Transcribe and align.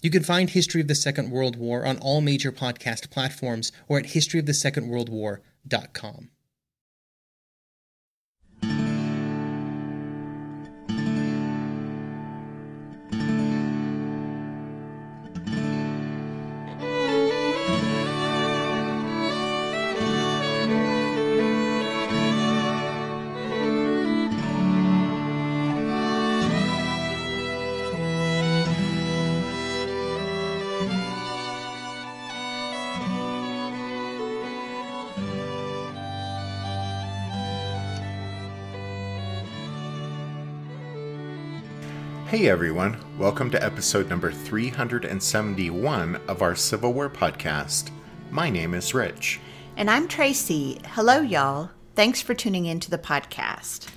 You 0.00 0.10
can 0.10 0.22
find 0.22 0.50
History 0.50 0.80
of 0.80 0.86
the 0.86 0.94
Second 0.94 1.32
World 1.32 1.56
War 1.56 1.84
on 1.84 1.98
all 1.98 2.20
major 2.20 2.52
podcast 2.52 3.10
platforms 3.10 3.72
or 3.88 3.98
at 3.98 4.06
historyofthesecondworldwar.com. 4.06 6.30
Hey 42.38 42.48
everyone, 42.48 42.96
welcome 43.18 43.50
to 43.50 43.64
episode 43.64 44.08
number 44.08 44.30
371 44.30 46.20
of 46.28 46.40
our 46.40 46.54
Civil 46.54 46.92
War 46.92 47.10
podcast. 47.10 47.90
My 48.30 48.48
name 48.48 48.74
is 48.74 48.94
Rich. 48.94 49.40
And 49.76 49.90
I'm 49.90 50.06
Tracy. 50.06 50.80
Hello, 50.84 51.18
y'all. 51.18 51.70
Thanks 51.96 52.22
for 52.22 52.34
tuning 52.34 52.66
in 52.66 52.78
to 52.78 52.90
the 52.92 52.96
podcast. 52.96 53.88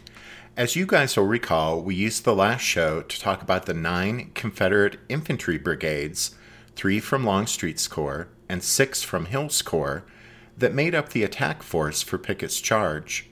As 0.58 0.76
you 0.76 0.88
guys 0.88 1.16
will 1.16 1.28
recall, 1.28 1.84
we 1.84 1.94
used 1.94 2.24
the 2.24 2.34
last 2.34 2.62
show 2.62 3.04
to 3.04 3.20
talk 3.20 3.44
about 3.44 3.68
the 3.68 3.76
nine 3.76 4.32
Confederate 4.34 4.98
infantry 5.08 5.60
brigades, 5.60 6.34
three 6.76 7.00
from 7.00 7.24
Longstreet's 7.24 7.88
Corps 7.88 8.28
and 8.50 8.64
six 8.64 9.04
from 9.04 9.26
Hill's 9.26 9.62
Corps, 9.62 10.04
that 10.58 10.74
made 10.74 10.96
up 10.96 11.10
the 11.10 11.22
attack 11.22 11.62
force 11.62 12.02
for 12.02 12.18
Pickett's 12.18 12.60
charge. 12.60 13.30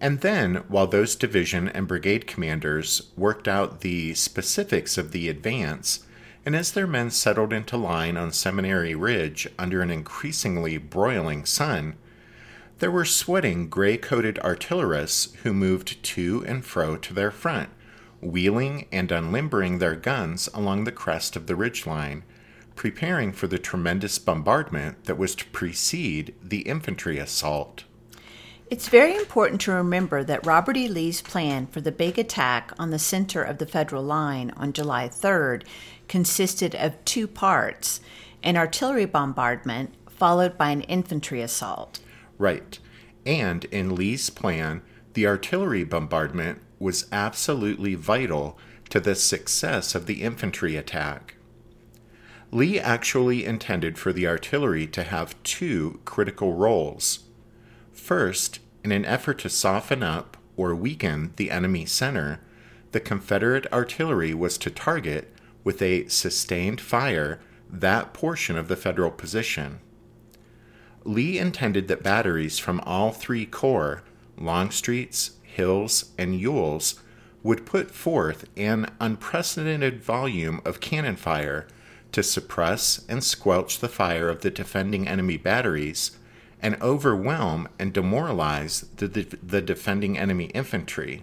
And 0.00 0.20
then, 0.20 0.56
while 0.68 0.86
those 0.86 1.14
division 1.14 1.68
and 1.68 1.86
brigade 1.86 2.26
commanders 2.26 3.10
worked 3.16 3.46
out 3.46 3.80
the 3.80 4.14
specifics 4.14 4.96
of 4.96 5.12
the 5.12 5.28
advance, 5.28 6.06
and 6.46 6.56
as 6.56 6.72
their 6.72 6.86
men 6.86 7.10
settled 7.10 7.52
into 7.52 7.76
line 7.76 8.16
on 8.16 8.32
Seminary 8.32 8.94
Ridge 8.94 9.46
under 9.58 9.82
an 9.82 9.90
increasingly 9.90 10.78
broiling 10.78 11.44
sun, 11.44 11.96
there 12.78 12.90
were 12.90 13.04
sweating 13.04 13.68
gray 13.68 13.98
coated 13.98 14.36
artillerists 14.36 15.34
who 15.42 15.52
moved 15.52 16.02
to 16.02 16.42
and 16.46 16.64
fro 16.64 16.96
to 16.96 17.12
their 17.12 17.30
front, 17.30 17.68
wheeling 18.22 18.86
and 18.90 19.12
unlimbering 19.12 19.78
their 19.78 19.94
guns 19.94 20.48
along 20.54 20.84
the 20.84 20.92
crest 20.92 21.36
of 21.36 21.46
the 21.46 21.54
ridgeline, 21.54 22.22
preparing 22.74 23.32
for 23.32 23.48
the 23.48 23.58
tremendous 23.58 24.18
bombardment 24.18 25.04
that 25.04 25.18
was 25.18 25.34
to 25.34 25.44
precede 25.46 26.34
the 26.42 26.60
infantry 26.60 27.18
assault. 27.18 27.84
It's 28.70 28.88
very 28.88 29.16
important 29.16 29.60
to 29.62 29.72
remember 29.72 30.22
that 30.22 30.46
Robert 30.46 30.76
E. 30.76 30.86
Lee's 30.86 31.22
plan 31.22 31.66
for 31.66 31.80
the 31.80 31.90
big 31.90 32.20
attack 32.20 32.72
on 32.78 32.90
the 32.90 33.00
center 33.00 33.42
of 33.42 33.58
the 33.58 33.66
federal 33.66 34.04
line 34.04 34.52
on 34.56 34.72
July 34.72 35.08
3rd 35.08 35.64
consisted 36.06 36.76
of 36.76 37.04
two 37.04 37.26
parts 37.26 38.00
an 38.44 38.56
artillery 38.56 39.06
bombardment 39.06 39.92
followed 40.08 40.56
by 40.56 40.70
an 40.70 40.82
infantry 40.82 41.42
assault. 41.42 41.98
Right. 42.38 42.78
And 43.26 43.64
in 43.66 43.96
Lee's 43.96 44.30
plan, 44.30 44.82
the 45.14 45.26
artillery 45.26 45.82
bombardment 45.82 46.60
was 46.78 47.08
absolutely 47.10 47.96
vital 47.96 48.56
to 48.90 49.00
the 49.00 49.16
success 49.16 49.96
of 49.96 50.06
the 50.06 50.22
infantry 50.22 50.76
attack. 50.76 51.34
Lee 52.52 52.78
actually 52.78 53.44
intended 53.44 53.98
for 53.98 54.12
the 54.12 54.28
artillery 54.28 54.86
to 54.86 55.02
have 55.02 55.40
two 55.42 55.98
critical 56.04 56.54
roles. 56.54 57.24
First, 58.00 58.58
in 58.82 58.90
an 58.90 59.04
effort 59.04 59.38
to 59.40 59.48
soften 59.48 60.02
up 60.02 60.36
or 60.56 60.74
weaken 60.74 61.32
the 61.36 61.50
enemy 61.50 61.86
center, 61.86 62.40
the 62.90 62.98
Confederate 62.98 63.72
artillery 63.72 64.34
was 64.34 64.58
to 64.58 64.70
target 64.70 65.32
with 65.62 65.80
a 65.80 66.08
sustained 66.08 66.80
fire 66.80 67.40
that 67.70 68.12
portion 68.12 68.56
of 68.56 68.66
the 68.66 68.74
Federal 68.74 69.12
position. 69.12 69.78
Lee 71.04 71.38
intended 71.38 71.86
that 71.86 72.02
batteries 72.02 72.58
from 72.58 72.80
all 72.80 73.12
three 73.12 73.46
corps, 73.46 74.02
Longstreet's, 74.36 75.32
Hill's, 75.42 76.06
and 76.18 76.34
Ewell's, 76.34 77.00
would 77.44 77.64
put 77.64 77.92
forth 77.92 78.48
an 78.56 78.90
unprecedented 78.98 80.02
volume 80.02 80.60
of 80.64 80.80
cannon 80.80 81.16
fire 81.16 81.68
to 82.12 82.24
suppress 82.24 83.04
and 83.08 83.22
squelch 83.22 83.78
the 83.78 83.88
fire 83.88 84.28
of 84.28 84.40
the 84.40 84.50
defending 84.50 85.06
enemy 85.06 85.36
batteries 85.36 86.16
and 86.62 86.80
overwhelm 86.82 87.68
and 87.78 87.92
demoralize 87.92 88.86
the, 88.96 89.06
the, 89.06 89.60
defending 89.60 90.18
enemy 90.18 90.46
infantry. 90.46 91.22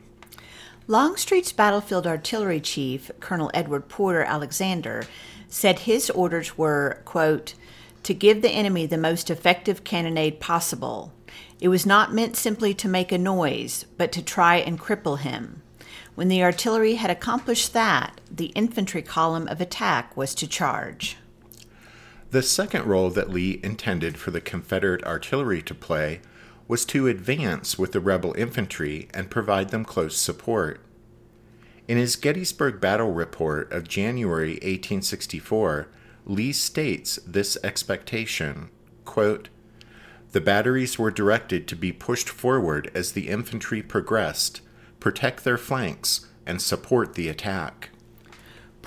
Longstreet's 0.87 1.51
battlefield 1.51 2.07
artillery 2.07 2.61
chief, 2.61 3.11
Colonel 3.19 3.51
Edward 3.53 3.89
Porter 3.89 4.23
Alexander, 4.23 5.03
said 5.49 5.79
his 5.79 6.09
orders 6.09 6.57
were, 6.57 7.01
quote, 7.05 7.53
to 8.03 8.13
give 8.13 8.41
the 8.41 8.49
enemy 8.49 8.85
the 8.85 8.97
most 8.97 9.29
effective 9.29 9.83
cannonade 9.83 10.39
possible. 10.39 11.11
It 11.59 11.67
was 11.67 11.85
not 11.85 12.13
meant 12.13 12.37
simply 12.37 12.73
to 12.75 12.87
make 12.87 13.11
a 13.11 13.17
noise, 13.17 13.85
but 13.97 14.11
to 14.13 14.21
try 14.21 14.57
and 14.57 14.79
cripple 14.79 15.19
him. 15.19 15.61
When 16.15 16.29
the 16.29 16.43
artillery 16.43 16.95
had 16.95 17.11
accomplished 17.11 17.73
that, 17.73 18.21
the 18.31 18.47
infantry 18.47 19.01
column 19.01 19.47
of 19.47 19.59
attack 19.59 20.15
was 20.15 20.33
to 20.35 20.47
charge. 20.47 21.17
The 22.31 22.43
second 22.43 22.85
role 22.85 23.09
that 23.11 23.29
Lee 23.29 23.59
intended 23.63 24.17
for 24.17 24.31
the 24.31 24.41
Confederate 24.41 25.03
artillery 25.05 25.61
to 25.61 25.73
play 25.73 26.19
was 26.67 26.83
to 26.85 27.07
advance 27.07 27.79
with 27.79 27.93
the 27.93 28.01
rebel 28.01 28.33
infantry 28.37 29.07
and 29.13 29.31
provide 29.31 29.69
them 29.69 29.85
close 29.85 30.17
support. 30.17 30.81
In 31.87 31.97
his 31.97 32.17
Gettysburg 32.17 32.81
Battle 32.81 33.13
Report 33.13 33.71
of 33.71 33.87
January 33.87 34.53
1864, 34.55 35.87
Lee 36.25 36.51
states 36.51 37.17
this 37.25 37.57
expectation 37.63 38.69
quote, 39.05 39.47
The 40.33 40.41
batteries 40.41 40.99
were 40.99 41.11
directed 41.11 41.65
to 41.69 41.77
be 41.77 41.93
pushed 41.93 42.27
forward 42.27 42.91
as 42.93 43.13
the 43.13 43.29
infantry 43.29 43.81
progressed, 43.81 44.59
protect 44.99 45.45
their 45.45 45.57
flanks, 45.57 46.27
and 46.45 46.61
support 46.61 47.15
the 47.15 47.29
attack. 47.29 47.91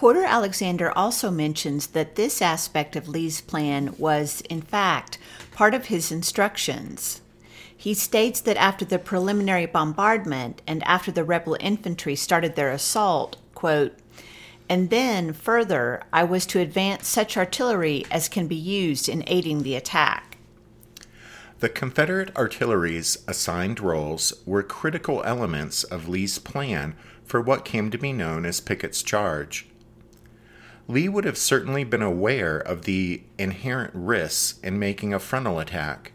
Porter 0.01 0.25
Alexander 0.25 0.91
also 0.97 1.31
mentions 1.31 1.89
that 1.89 2.15
this 2.15 2.41
aspect 2.41 2.97
of 2.97 3.07
Lee's 3.07 3.43
plan 3.43 3.95
was, 3.99 4.41
in 4.49 4.63
fact, 4.63 5.19
part 5.53 5.75
of 5.75 5.89
his 5.89 6.11
instructions. 6.11 7.21
He 7.77 7.93
states 7.93 8.41
that 8.41 8.57
after 8.57 8.87
the 8.87 8.99
preliminary 8.99 9.67
bombardment 9.67 10.63
and 10.67 10.83
after 10.85 11.13
the 11.13 11.23
rebel 11.23 11.55
infantry 11.61 12.17
started 12.17 12.57
their 12.57 12.71
assault, 12.71 13.37
quote, 13.55 13.93
and 14.71 14.89
then, 14.89 15.35
further, 15.35 16.03
I 16.15 16.25
was 16.25 16.47
to 16.47 16.61
advance 16.61 17.07
such 17.07 17.37
artillery 17.37 18.07
as 18.11 18.31
can 18.31 18.47
be 18.47 18.57
used 18.57 19.07
in 19.07 19.23
aiding 19.27 19.65
the 19.65 19.77
attack. 19.77 20.39
The 21.59 21.69
Confederate 21.69 22.35
artillery's 22.39 23.19
assigned 23.29 23.81
roles 23.81 24.33
were 24.47 24.63
critical 24.63 25.23
elements 25.25 25.85
of 25.85 26.09
Lee's 26.09 26.39
plan 26.39 26.97
for 27.23 27.43
what 27.43 27.67
came 27.67 27.91
to 27.91 27.99
be 27.99 28.15
known 28.15 28.47
as 28.47 28.63
Pickett's 28.63 29.03
Charge. 29.03 29.67
Lee 30.91 31.09
would 31.09 31.25
have 31.25 31.39
certainly 31.39 31.85
been 31.85 32.03
aware 32.03 32.59
of 32.59 32.83
the 32.83 33.23
inherent 33.39 33.93
risks 33.95 34.59
in 34.61 34.77
making 34.77 35.15
a 35.15 35.21
frontal 35.21 35.61
attack, 35.61 36.11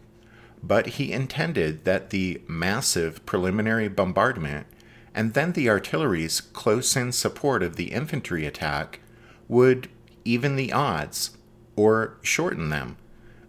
but 0.62 0.86
he 0.86 1.14
intended 1.14 1.86
that 1.86 2.10
the 2.10 2.42
massive 2.46 3.24
preliminary 3.24 3.88
bombardment 3.88 4.66
and 5.14 5.32
then 5.32 5.52
the 5.52 5.70
artillery's 5.70 6.42
close 6.42 6.94
in 6.94 7.10
support 7.10 7.62
of 7.62 7.76
the 7.76 7.90
infantry 7.90 8.44
attack 8.44 9.00
would 9.48 9.88
even 10.26 10.56
the 10.56 10.74
odds 10.74 11.38
or 11.74 12.18
shorten 12.20 12.68
them 12.68 12.98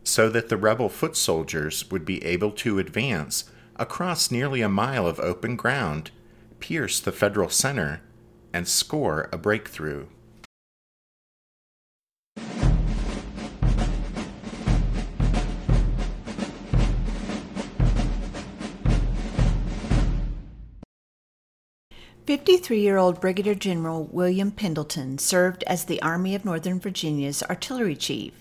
so 0.06 0.30
that 0.30 0.48
the 0.48 0.56
rebel 0.56 0.88
foot 0.88 1.18
soldiers 1.18 1.92
would 1.92 2.06
be 2.06 2.24
able 2.24 2.52
to 2.52 2.80
advance 2.80 3.52
across 3.76 4.32
nearly 4.32 4.62
a 4.62 4.70
mile 4.70 5.06
of 5.06 5.20
open 5.20 5.58
ground, 5.58 6.10
pierce 6.62 7.02
the 7.02 7.12
Federal 7.12 7.50
center, 7.50 8.00
and 8.54 8.66
score 8.66 9.28
a 9.34 9.38
breakthrough. 9.38 10.06
53 22.28 22.82
year 22.82 22.98
old 22.98 23.22
Brigadier 23.22 23.56
General 23.56 24.04
William 24.12 24.52
Pendleton 24.52 25.18
served 25.18 25.64
as 25.64 25.86
the 25.86 26.02
Army 26.02 26.36
of 26.36 26.44
Northern 26.44 26.78
Virginia's 26.78 27.42
artillery 27.44 27.96
chief. 27.96 28.34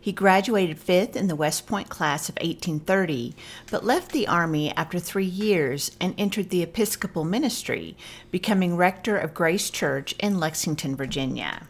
He 0.00 0.10
graduated 0.10 0.78
fifth 0.78 1.16
in 1.16 1.26
the 1.26 1.36
West 1.36 1.66
Point 1.66 1.90
class 1.90 2.30
of 2.30 2.36
1830, 2.36 3.34
but 3.70 3.84
left 3.84 4.12
the 4.12 4.26
Army 4.26 4.74
after 4.74 4.98
three 4.98 5.26
years 5.26 5.90
and 6.00 6.14
entered 6.16 6.48
the 6.48 6.62
Episcopal 6.62 7.24
ministry, 7.24 7.94
becoming 8.30 8.74
rector 8.74 9.18
of 9.18 9.34
Grace 9.34 9.68
Church 9.68 10.14
in 10.18 10.40
Lexington, 10.40 10.96
Virginia. 10.96 11.66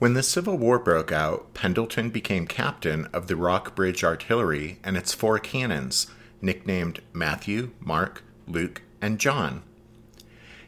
When 0.00 0.14
the 0.14 0.22
Civil 0.24 0.58
War 0.58 0.80
broke 0.80 1.12
out, 1.12 1.54
Pendleton 1.54 2.10
became 2.10 2.48
captain 2.48 3.06
of 3.12 3.28
the 3.28 3.36
Rockbridge 3.36 4.02
Artillery 4.02 4.80
and 4.82 4.96
its 4.96 5.14
four 5.14 5.38
cannons, 5.38 6.08
nicknamed 6.40 6.98
Matthew, 7.12 7.70
Mark, 7.78 8.24
Luke, 8.48 8.82
and 9.00 9.20
John. 9.20 9.62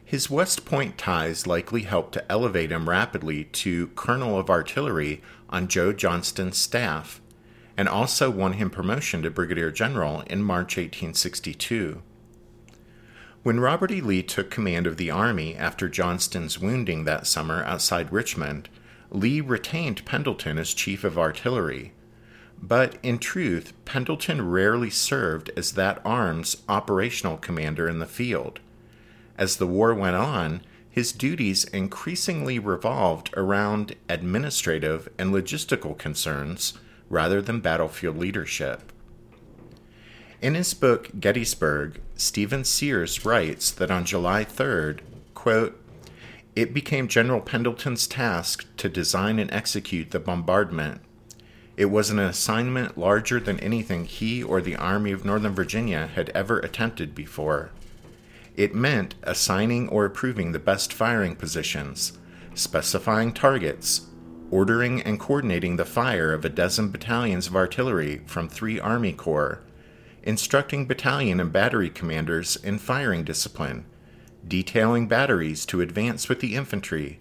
His 0.07 0.29
West 0.29 0.65
Point 0.65 0.99
ties 0.99 1.47
likely 1.47 1.81
helped 1.81 2.13
to 2.13 2.31
elevate 2.31 2.71
him 2.71 2.87
rapidly 2.87 3.45
to 3.45 3.87
Colonel 3.87 4.37
of 4.37 4.51
Artillery 4.51 5.23
on 5.49 5.67
Joe 5.67 5.93
Johnston's 5.93 6.59
staff, 6.59 7.21
and 7.75 7.89
also 7.89 8.29
won 8.29 8.53
him 8.53 8.69
promotion 8.69 9.23
to 9.23 9.31
Brigadier 9.31 9.71
General 9.71 10.21
in 10.27 10.43
March 10.43 10.77
1862. 10.77 12.03
When 13.41 13.59
Robert 13.59 13.91
E. 13.91 13.99
Lee 13.99 14.21
took 14.21 14.51
command 14.51 14.85
of 14.85 14.97
the 14.97 15.09
Army 15.09 15.55
after 15.55 15.89
Johnston's 15.89 16.59
wounding 16.59 17.05
that 17.05 17.25
summer 17.25 17.63
outside 17.63 18.13
Richmond, 18.13 18.69
Lee 19.09 19.41
retained 19.41 20.05
Pendleton 20.05 20.59
as 20.59 20.73
Chief 20.75 21.03
of 21.03 21.17
Artillery. 21.17 21.93
But 22.61 22.97
in 23.01 23.17
truth, 23.17 23.73
Pendleton 23.85 24.49
rarely 24.49 24.91
served 24.91 25.49
as 25.57 25.73
that 25.73 26.01
arm's 26.05 26.57
operational 26.69 27.37
commander 27.37 27.89
in 27.89 27.99
the 27.99 28.05
field. 28.05 28.59
As 29.37 29.57
the 29.57 29.67
war 29.67 29.93
went 29.93 30.15
on, 30.15 30.61
his 30.89 31.11
duties 31.11 31.65
increasingly 31.65 32.57
revolved 32.57 33.29
around 33.35 33.95
administrative 34.07 35.09
and 35.17 35.33
logistical 35.33 35.97
concerns 35.97 36.73
rather 37.09 37.41
than 37.41 37.59
battlefield 37.59 38.17
leadership. 38.17 38.91
In 40.41 40.55
his 40.55 40.73
book 40.73 41.09
Gettysburg, 41.19 41.99
Stephen 42.15 42.63
Sears 42.63 43.25
writes 43.25 43.71
that 43.71 43.91
on 43.91 44.05
July 44.05 44.45
3rd, 44.45 44.99
quote, 45.33 45.81
it 46.55 46.73
became 46.73 47.09
General 47.09 47.41
Pendleton's 47.41 48.07
task 48.07 48.65
to 48.77 48.87
design 48.87 49.39
and 49.39 49.51
execute 49.51 50.11
the 50.11 50.19
bombardment. 50.19 51.01
It 51.75 51.85
was 51.85 52.09
an 52.09 52.19
assignment 52.19 52.97
larger 52.97 53.41
than 53.41 53.59
anything 53.59 54.05
he 54.05 54.41
or 54.41 54.61
the 54.61 54.77
Army 54.77 55.11
of 55.11 55.25
Northern 55.25 55.53
Virginia 55.53 56.07
had 56.07 56.29
ever 56.29 56.59
attempted 56.59 57.13
before. 57.13 57.71
It 58.57 58.73
meant 58.73 59.15
assigning 59.23 59.89
or 59.89 60.05
approving 60.05 60.51
the 60.51 60.59
best 60.59 60.93
firing 60.93 61.35
positions, 61.35 62.17
specifying 62.53 63.33
targets, 63.33 64.07
ordering 64.49 65.01
and 65.01 65.19
coordinating 65.19 65.75
the 65.75 65.85
fire 65.85 66.31
of 66.31 66.45
a 66.45 66.49
dozen 66.49 66.89
battalions 66.89 67.47
of 67.47 67.55
artillery 67.55 68.21
from 68.25 68.47
three 68.47 68.79
Army 68.79 69.11
Corps, 69.11 69.61
instructing 70.23 70.85
battalion 70.85 71.39
and 71.39 71.51
battery 71.51 71.89
commanders 71.89 72.55
in 72.55 72.77
firing 72.77 73.23
discipline, 73.23 73.85
detailing 74.47 75.07
batteries 75.07 75.65
to 75.65 75.81
advance 75.81 76.29
with 76.29 76.39
the 76.39 76.55
infantry, 76.55 77.19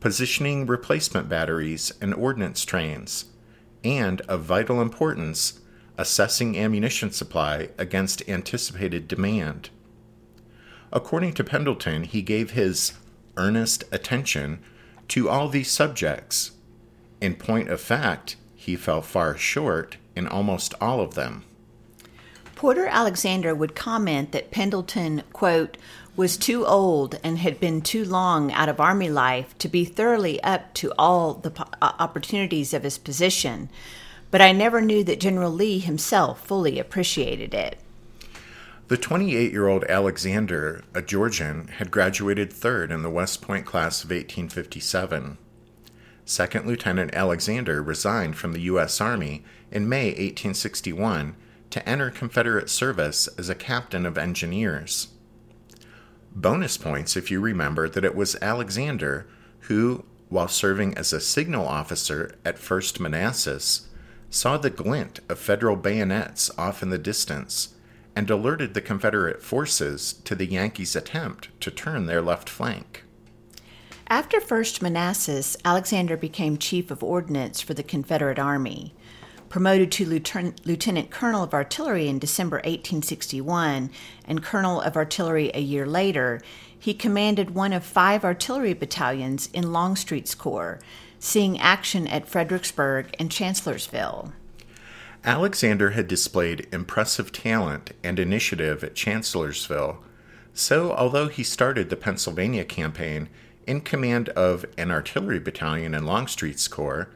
positioning 0.00 0.66
replacement 0.66 1.28
batteries 1.28 1.92
and 2.00 2.12
ordnance 2.14 2.64
trains, 2.64 3.26
and, 3.84 4.20
of 4.22 4.42
vital 4.42 4.80
importance, 4.82 5.60
assessing 5.96 6.58
ammunition 6.58 7.10
supply 7.10 7.68
against 7.78 8.28
anticipated 8.28 9.06
demand. 9.06 9.70
According 10.92 11.34
to 11.34 11.44
Pendleton, 11.44 12.04
he 12.04 12.22
gave 12.22 12.52
his 12.52 12.92
earnest 13.36 13.84
attention 13.92 14.60
to 15.08 15.28
all 15.28 15.48
these 15.48 15.70
subjects. 15.70 16.52
In 17.20 17.34
point 17.34 17.68
of 17.68 17.80
fact, 17.80 18.36
he 18.54 18.76
fell 18.76 19.02
far 19.02 19.36
short 19.36 19.96
in 20.14 20.26
almost 20.26 20.74
all 20.80 21.00
of 21.00 21.14
them. 21.14 21.44
Porter 22.54 22.86
Alexander 22.86 23.54
would 23.54 23.74
comment 23.74 24.32
that 24.32 24.50
Pendleton, 24.50 25.22
quote, 25.32 25.76
was 26.16 26.38
too 26.38 26.64
old 26.64 27.20
and 27.22 27.38
had 27.38 27.60
been 27.60 27.82
too 27.82 28.04
long 28.04 28.50
out 28.52 28.70
of 28.70 28.80
Army 28.80 29.10
life 29.10 29.56
to 29.58 29.68
be 29.68 29.84
thoroughly 29.84 30.42
up 30.42 30.72
to 30.74 30.92
all 30.98 31.34
the 31.34 31.52
uh, 31.82 31.92
opportunities 31.98 32.72
of 32.72 32.82
his 32.82 32.96
position, 32.96 33.68
but 34.30 34.40
I 34.40 34.52
never 34.52 34.80
knew 34.80 35.04
that 35.04 35.20
General 35.20 35.52
Lee 35.52 35.78
himself 35.78 36.44
fully 36.46 36.78
appreciated 36.78 37.52
it. 37.52 37.78
The 38.88 38.96
28 38.96 39.50
year 39.50 39.66
old 39.66 39.82
Alexander, 39.88 40.84
a 40.94 41.02
Georgian, 41.02 41.66
had 41.66 41.90
graduated 41.90 42.52
third 42.52 42.92
in 42.92 43.02
the 43.02 43.10
West 43.10 43.42
Point 43.42 43.66
class 43.66 44.04
of 44.04 44.10
1857. 44.10 45.38
Second 46.24 46.66
Lieutenant 46.68 47.12
Alexander 47.12 47.82
resigned 47.82 48.36
from 48.36 48.52
the 48.52 48.60
U.S. 48.60 49.00
Army 49.00 49.42
in 49.72 49.88
May 49.88 50.10
1861 50.10 51.34
to 51.70 51.88
enter 51.88 52.12
Confederate 52.12 52.70
service 52.70 53.28
as 53.36 53.48
a 53.48 53.56
captain 53.56 54.06
of 54.06 54.16
engineers. 54.16 55.08
Bonus 56.32 56.76
points 56.76 57.16
if 57.16 57.28
you 57.28 57.40
remember 57.40 57.88
that 57.88 58.04
it 58.04 58.14
was 58.14 58.36
Alexander 58.40 59.26
who, 59.62 60.04
while 60.28 60.46
serving 60.46 60.96
as 60.96 61.12
a 61.12 61.20
signal 61.20 61.66
officer 61.66 62.36
at 62.44 62.56
First 62.56 63.00
Manassas, 63.00 63.88
saw 64.30 64.56
the 64.56 64.70
glint 64.70 65.18
of 65.28 65.40
Federal 65.40 65.74
bayonets 65.74 66.56
off 66.56 66.84
in 66.84 66.90
the 66.90 66.98
distance 66.98 67.72
and 68.16 68.30
alerted 68.30 68.72
the 68.72 68.80
Confederate 68.80 69.42
forces 69.42 70.14
to 70.24 70.34
the 70.34 70.46
Yankees' 70.46 70.96
attempt 70.96 71.48
to 71.60 71.70
turn 71.70 72.06
their 72.06 72.22
left 72.22 72.48
flank. 72.48 73.04
After 74.08 74.40
First 74.40 74.80
Manassas, 74.80 75.56
Alexander 75.64 76.16
became 76.16 76.56
Chief 76.56 76.90
of 76.90 77.04
Ordnance 77.04 77.60
for 77.60 77.74
the 77.74 77.82
Confederate 77.82 78.38
Army. 78.38 78.94
Promoted 79.50 79.92
to 79.92 80.06
Lieutenant, 80.06 81.10
Colonel 81.10 81.42
of 81.42 81.52
Artillery 81.52 82.08
in 82.08 82.18
December 82.18 82.56
1861 82.58 83.90
and 84.24 84.42
Colonel 84.42 84.80
of 84.80 84.96
Artillery 84.96 85.50
a 85.54 85.60
year 85.60 85.86
later, 85.86 86.40
he 86.78 86.94
commanded 86.94 87.50
one 87.50 87.72
of 87.72 87.84
five 87.84 88.24
artillery 88.24 88.74
battalions 88.74 89.48
in 89.52 89.72
Longstreet's 89.72 90.34
Corps, 90.34 90.80
seeing 91.18 91.58
action 91.58 92.06
at 92.06 92.28
Fredericksburg 92.28 93.14
and 93.18 93.30
Chancellorsville. 93.30 94.32
Alexander 95.26 95.90
had 95.90 96.06
displayed 96.06 96.68
impressive 96.70 97.32
talent 97.32 97.90
and 98.04 98.20
initiative 98.20 98.84
at 98.84 98.94
Chancellorsville, 98.94 99.98
so 100.54 100.92
although 100.92 101.26
he 101.26 101.42
started 101.42 101.90
the 101.90 101.96
Pennsylvania 101.96 102.64
campaign 102.64 103.28
in 103.66 103.80
command 103.80 104.28
of 104.30 104.64
an 104.78 104.92
artillery 104.92 105.40
battalion 105.40 105.94
in 105.94 106.06
Longstreet's 106.06 106.68
corps, 106.68 107.08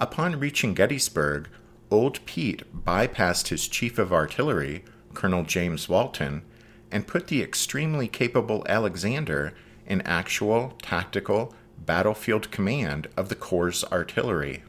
upon 0.00 0.40
reaching 0.40 0.74
Gettysburg, 0.74 1.48
Old 1.92 2.18
Pete 2.26 2.64
bypassed 2.84 3.48
his 3.48 3.68
chief 3.68 4.00
of 4.00 4.12
artillery, 4.12 4.84
Colonel 5.14 5.44
James 5.44 5.88
Walton, 5.88 6.42
and 6.90 7.06
put 7.06 7.28
the 7.28 7.40
extremely 7.40 8.08
capable 8.08 8.66
Alexander 8.68 9.54
in 9.86 10.00
actual 10.00 10.74
tactical 10.82 11.54
battlefield 11.78 12.50
command 12.50 13.06
of 13.16 13.28
the 13.28 13.36
Corps' 13.36 13.84
artillery. 13.92 14.64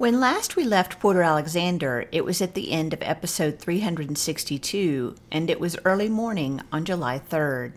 When 0.00 0.18
last 0.18 0.56
we 0.56 0.64
left 0.64 0.98
Porter 0.98 1.20
Alexander, 1.20 2.06
it 2.10 2.24
was 2.24 2.40
at 2.40 2.54
the 2.54 2.72
end 2.72 2.94
of 2.94 3.02
episode 3.02 3.58
362, 3.58 5.14
and 5.30 5.50
it 5.50 5.60
was 5.60 5.76
early 5.84 6.08
morning 6.08 6.62
on 6.72 6.86
July 6.86 7.18
3rd. 7.18 7.72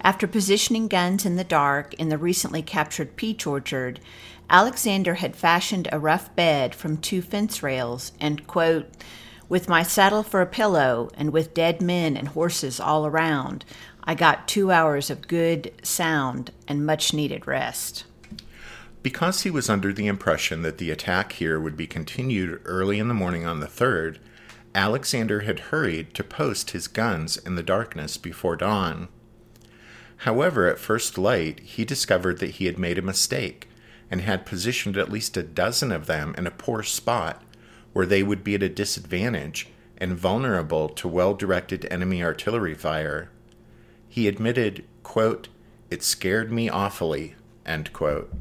After 0.00 0.26
positioning 0.26 0.88
guns 0.88 1.26
in 1.26 1.36
the 1.36 1.44
dark 1.44 1.92
in 2.00 2.08
the 2.08 2.16
recently 2.16 2.62
captured 2.62 3.16
peach 3.16 3.46
orchard, 3.46 4.00
Alexander 4.48 5.16
had 5.16 5.36
fashioned 5.36 5.86
a 5.92 5.98
rough 5.98 6.34
bed 6.34 6.74
from 6.74 6.96
two 6.96 7.20
fence 7.20 7.62
rails 7.62 8.12
and, 8.18 8.46
quote, 8.46 8.90
with 9.46 9.68
my 9.68 9.82
saddle 9.82 10.22
for 10.22 10.40
a 10.40 10.46
pillow 10.46 11.10
and 11.12 11.30
with 11.30 11.52
dead 11.52 11.82
men 11.82 12.16
and 12.16 12.28
horses 12.28 12.80
all 12.80 13.04
around, 13.04 13.66
I 14.02 14.14
got 14.14 14.48
two 14.48 14.70
hours 14.70 15.10
of 15.10 15.28
good, 15.28 15.72
sound, 15.82 16.52
and 16.66 16.86
much 16.86 17.12
needed 17.12 17.46
rest. 17.46 18.04
Because 19.04 19.42
he 19.42 19.50
was 19.50 19.68
under 19.68 19.92
the 19.92 20.06
impression 20.06 20.62
that 20.62 20.78
the 20.78 20.90
attack 20.90 21.32
here 21.32 21.60
would 21.60 21.76
be 21.76 21.86
continued 21.86 22.58
early 22.64 22.98
in 22.98 23.08
the 23.08 23.12
morning 23.12 23.44
on 23.44 23.60
the 23.60 23.66
3rd, 23.66 24.16
Alexander 24.74 25.40
had 25.40 25.68
hurried 25.68 26.14
to 26.14 26.24
post 26.24 26.70
his 26.70 26.88
guns 26.88 27.36
in 27.36 27.54
the 27.54 27.62
darkness 27.62 28.16
before 28.16 28.56
dawn. 28.56 29.08
However, 30.16 30.66
at 30.66 30.78
first 30.78 31.18
light, 31.18 31.60
he 31.60 31.84
discovered 31.84 32.38
that 32.38 32.52
he 32.52 32.64
had 32.64 32.78
made 32.78 32.96
a 32.96 33.02
mistake 33.02 33.68
and 34.10 34.22
had 34.22 34.46
positioned 34.46 34.96
at 34.96 35.12
least 35.12 35.36
a 35.36 35.42
dozen 35.42 35.92
of 35.92 36.06
them 36.06 36.34
in 36.38 36.46
a 36.46 36.50
poor 36.50 36.82
spot 36.82 37.42
where 37.92 38.06
they 38.06 38.22
would 38.22 38.42
be 38.42 38.54
at 38.54 38.62
a 38.62 38.70
disadvantage 38.70 39.68
and 39.98 40.16
vulnerable 40.16 40.88
to 40.88 41.06
well 41.06 41.34
directed 41.34 41.86
enemy 41.90 42.24
artillery 42.24 42.74
fire. 42.74 43.28
He 44.08 44.28
admitted, 44.28 44.82
quote, 45.02 45.48
It 45.90 46.02
scared 46.02 46.50
me 46.50 46.70
awfully, 46.70 47.34
end 47.66 47.92
quote. 47.92 48.32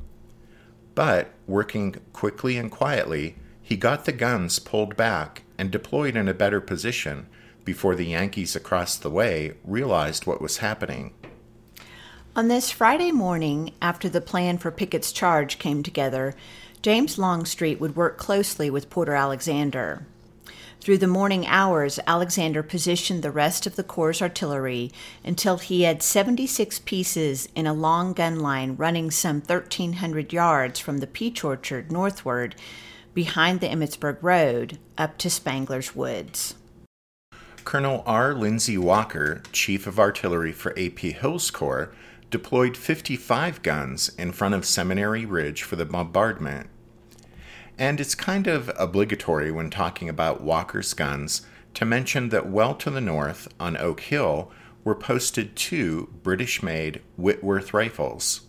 But, 0.95 1.31
working 1.47 1.95
quickly 2.13 2.57
and 2.57 2.71
quietly, 2.71 3.35
he 3.61 3.77
got 3.77 4.05
the 4.05 4.11
guns 4.11 4.59
pulled 4.59 4.95
back 4.95 5.43
and 5.57 5.71
deployed 5.71 6.15
in 6.15 6.27
a 6.27 6.33
better 6.33 6.61
position 6.61 7.27
before 7.65 7.95
the 7.95 8.05
Yankees 8.05 8.55
across 8.55 8.97
the 8.97 9.09
way 9.09 9.53
realized 9.63 10.27
what 10.27 10.41
was 10.41 10.57
happening. 10.57 11.13
On 12.35 12.47
this 12.47 12.71
Friday 12.71 13.11
morning, 13.11 13.73
after 13.81 14.09
the 14.09 14.19
plan 14.19 14.57
for 14.57 14.71
Pickett's 14.71 15.11
charge 15.11 15.59
came 15.59 15.83
together, 15.83 16.33
James 16.81 17.17
Longstreet 17.17 17.79
would 17.79 17.95
work 17.95 18.17
closely 18.17 18.69
with 18.69 18.89
Porter 18.89 19.13
Alexander. 19.13 20.05
Through 20.83 20.97
the 20.97 21.07
morning 21.07 21.47
hours, 21.47 21.97
Alexander 22.05 22.61
positioned 22.61 23.23
the 23.23 23.31
rest 23.31 23.65
of 23.65 23.77
the 23.77 23.85
Corps' 23.85 24.21
artillery 24.21 24.91
until 25.23 25.57
he 25.57 25.83
had 25.83 26.03
76 26.03 26.79
pieces 26.79 27.47
in 27.55 27.65
a 27.65 27.73
long 27.73 28.11
gun 28.11 28.41
line 28.41 28.75
running 28.75 29.09
some 29.09 29.37
1,300 29.37 30.33
yards 30.33 30.81
from 30.81 30.97
the 30.97 31.07
peach 31.07 31.41
orchard 31.41 31.89
northward 31.89 32.55
behind 33.13 33.61
the 33.61 33.69
Emmitsburg 33.69 34.17
Road 34.21 34.77
up 34.97 35.17
to 35.19 35.29
Spangler's 35.29 35.95
Woods. 35.95 36.55
Colonel 37.63 38.03
R. 38.05 38.33
Lindsay 38.33 38.77
Walker, 38.77 39.41
Chief 39.53 39.87
of 39.87 40.01
Artillery 40.01 40.51
for 40.51 40.73
A.P. 40.75 41.13
Hill's 41.13 41.49
Corps, 41.49 41.93
deployed 42.29 42.75
55 42.75 43.61
guns 43.61 44.09
in 44.17 44.33
front 44.33 44.53
of 44.53 44.65
Seminary 44.65 45.25
Ridge 45.25 45.63
for 45.63 45.77
the 45.77 45.85
bombardment 45.85 46.67
and 47.77 47.99
it's 47.99 48.15
kind 48.15 48.47
of 48.47 48.71
obligatory 48.77 49.51
when 49.51 49.69
talking 49.69 50.09
about 50.09 50.41
Walker's 50.41 50.93
guns 50.93 51.41
to 51.73 51.85
mention 51.85 52.29
that 52.29 52.49
well 52.49 52.75
to 52.75 52.89
the 52.89 53.01
north 53.01 53.47
on 53.59 53.77
Oak 53.77 54.01
Hill 54.01 54.51
were 54.83 54.95
posted 54.95 55.55
two 55.55 56.09
British 56.21 56.61
made 56.61 57.01
Whitworth 57.17 57.73
rifles. 57.73 58.41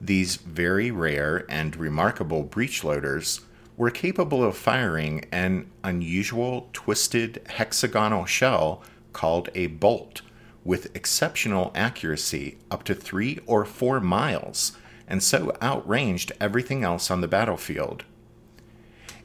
These 0.00 0.36
very 0.36 0.90
rare 0.90 1.44
and 1.50 1.76
remarkable 1.76 2.42
breech 2.42 2.82
loaders 2.82 3.40
were 3.76 3.90
capable 3.90 4.42
of 4.42 4.56
firing 4.56 5.24
an 5.32 5.70
unusual 5.84 6.68
twisted 6.72 7.42
hexagonal 7.48 8.24
shell 8.24 8.82
called 9.12 9.48
a 9.54 9.66
bolt 9.66 10.22
with 10.64 10.94
exceptional 10.94 11.72
accuracy 11.74 12.58
up 12.70 12.84
to 12.84 12.94
three 12.94 13.38
or 13.46 13.64
four 13.64 14.00
miles 14.00 14.72
and 15.08 15.22
so 15.22 15.52
outranged 15.60 16.32
everything 16.40 16.84
else 16.84 17.10
on 17.10 17.20
the 17.20 17.28
battlefield. 17.28 18.04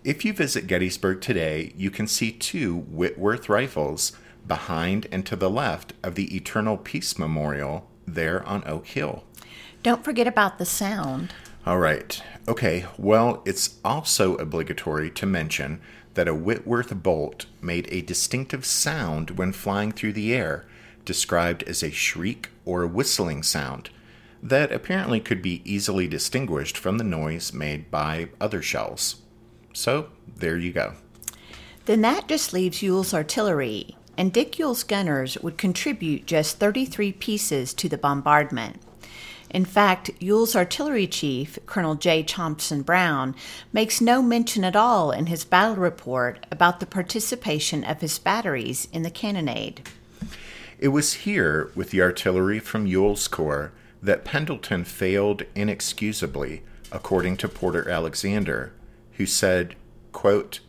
If 0.05 0.23
you 0.23 0.33
visit 0.33 0.67
Gettysburg 0.67 1.19
today, 1.19 1.73
you 1.75 1.89
can 1.89 2.05
see 2.05 2.31
two 2.31 2.75
Whitworth 2.75 3.49
rifles 3.49 4.11
behind 4.45 5.07
and 5.11 5.25
to 5.25 5.35
the 5.35 5.49
left 5.49 5.93
of 6.03 6.13
the 6.13 6.35
Eternal 6.35 6.77
Peace 6.77 7.17
Memorial 7.17 7.89
there 8.05 8.47
on 8.47 8.63
Oak 8.67 8.85
Hill. 8.85 9.23
Don't 9.81 10.03
forget 10.03 10.27
about 10.27 10.59
the 10.59 10.65
sound. 10.65 11.33
All 11.65 11.79
right. 11.79 12.21
Okay. 12.47 12.85
Well, 12.99 13.41
it's 13.47 13.79
also 13.83 14.35
obligatory 14.35 15.09
to 15.09 15.25
mention 15.25 15.81
that 16.13 16.27
a 16.27 16.35
Whitworth 16.35 17.01
bolt 17.01 17.47
made 17.59 17.87
a 17.89 18.03
distinctive 18.03 18.63
sound 18.63 19.31
when 19.31 19.53
flying 19.53 19.91
through 19.91 20.13
the 20.13 20.35
air, 20.35 20.67
described 21.03 21.63
as 21.63 21.81
a 21.81 21.89
shriek 21.89 22.49
or 22.63 22.83
a 22.83 22.87
whistling 22.87 23.41
sound 23.41 23.89
that 24.43 24.71
apparently 24.71 25.19
could 25.19 25.41
be 25.41 25.63
easily 25.65 26.07
distinguished 26.07 26.77
from 26.77 26.99
the 26.99 27.03
noise 27.03 27.51
made 27.51 27.89
by 27.89 28.29
other 28.39 28.61
shells. 28.61 29.23
So 29.75 30.07
there 30.37 30.57
you 30.57 30.71
go. 30.71 30.93
Then 31.85 32.01
that 32.01 32.27
just 32.27 32.53
leaves 32.53 32.81
Ewell's 32.81 33.13
artillery, 33.13 33.95
and 34.17 34.33
Dick 34.33 34.57
Ewell's 34.57 34.83
gunners 34.83 35.37
would 35.39 35.57
contribute 35.57 36.25
just 36.25 36.57
33 36.57 37.11
pieces 37.11 37.73
to 37.75 37.89
the 37.89 37.97
bombardment. 37.97 38.81
In 39.51 39.65
fact, 39.65 40.09
Ewell's 40.19 40.55
artillery 40.55 41.07
chief, 41.07 41.59
Colonel 41.65 41.95
J. 41.95 42.23
Thompson 42.23 42.81
Brown, 42.81 43.35
makes 43.71 44.01
no 44.01 44.21
mention 44.21 44.63
at 44.63 44.75
all 44.75 45.11
in 45.11 45.27
his 45.27 45.45
battle 45.45 45.75
report 45.75 46.45
about 46.49 46.79
the 46.79 46.85
participation 46.85 47.83
of 47.83 48.01
his 48.01 48.17
batteries 48.17 48.87
in 48.91 49.03
the 49.03 49.11
cannonade. 49.11 49.87
It 50.79 50.87
was 50.89 51.13
here, 51.13 51.69
with 51.75 51.91
the 51.91 52.01
artillery 52.01 52.59
from 52.59 52.87
Ewell's 52.87 53.27
corps, 53.27 53.71
that 54.01 54.25
Pendleton 54.25 54.85
failed 54.85 55.43
inexcusably, 55.53 56.63
according 56.91 57.37
to 57.37 57.47
Porter 57.47 57.89
Alexander, 57.89 58.73
who 59.17 59.25
said, 59.25 59.75
quote, 60.11 60.59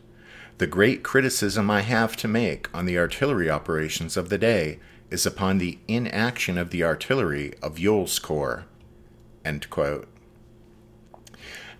The 0.57 0.67
great 0.67 1.03
criticism 1.03 1.69
I 1.69 1.81
have 1.81 2.15
to 2.17 2.27
make 2.27 2.73
on 2.73 2.85
the 2.85 2.97
artillery 2.97 3.49
operations 3.49 4.17
of 4.17 4.29
the 4.29 4.37
day 4.37 4.79
is 5.09 5.25
upon 5.25 5.57
the 5.57 5.79
inaction 5.87 6.57
of 6.57 6.69
the 6.69 6.83
artillery 6.83 7.53
of 7.61 7.79
Ewell's 7.79 8.19
Corps. 8.19 8.65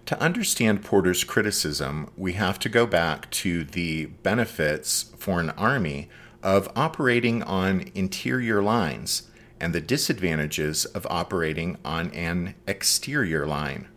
To 0.05 0.21
understand 0.21 0.85
Porter's 0.85 1.25
criticism, 1.25 2.09
we 2.15 2.33
have 2.33 2.59
to 2.59 2.69
go 2.69 2.85
back 2.85 3.29
to 3.31 3.65
the 3.65 4.05
benefits 4.05 5.11
for 5.17 5.41
an 5.41 5.49
army 5.51 6.07
of 6.41 6.69
operating 6.77 7.43
on 7.43 7.91
interior 7.93 8.63
lines 8.63 9.29
and 9.59 9.73
the 9.73 9.81
disadvantages 9.81 10.85
of 10.85 11.05
operating 11.09 11.77
on 11.83 12.09
an 12.11 12.55
exterior 12.65 13.45
line. 13.45 13.89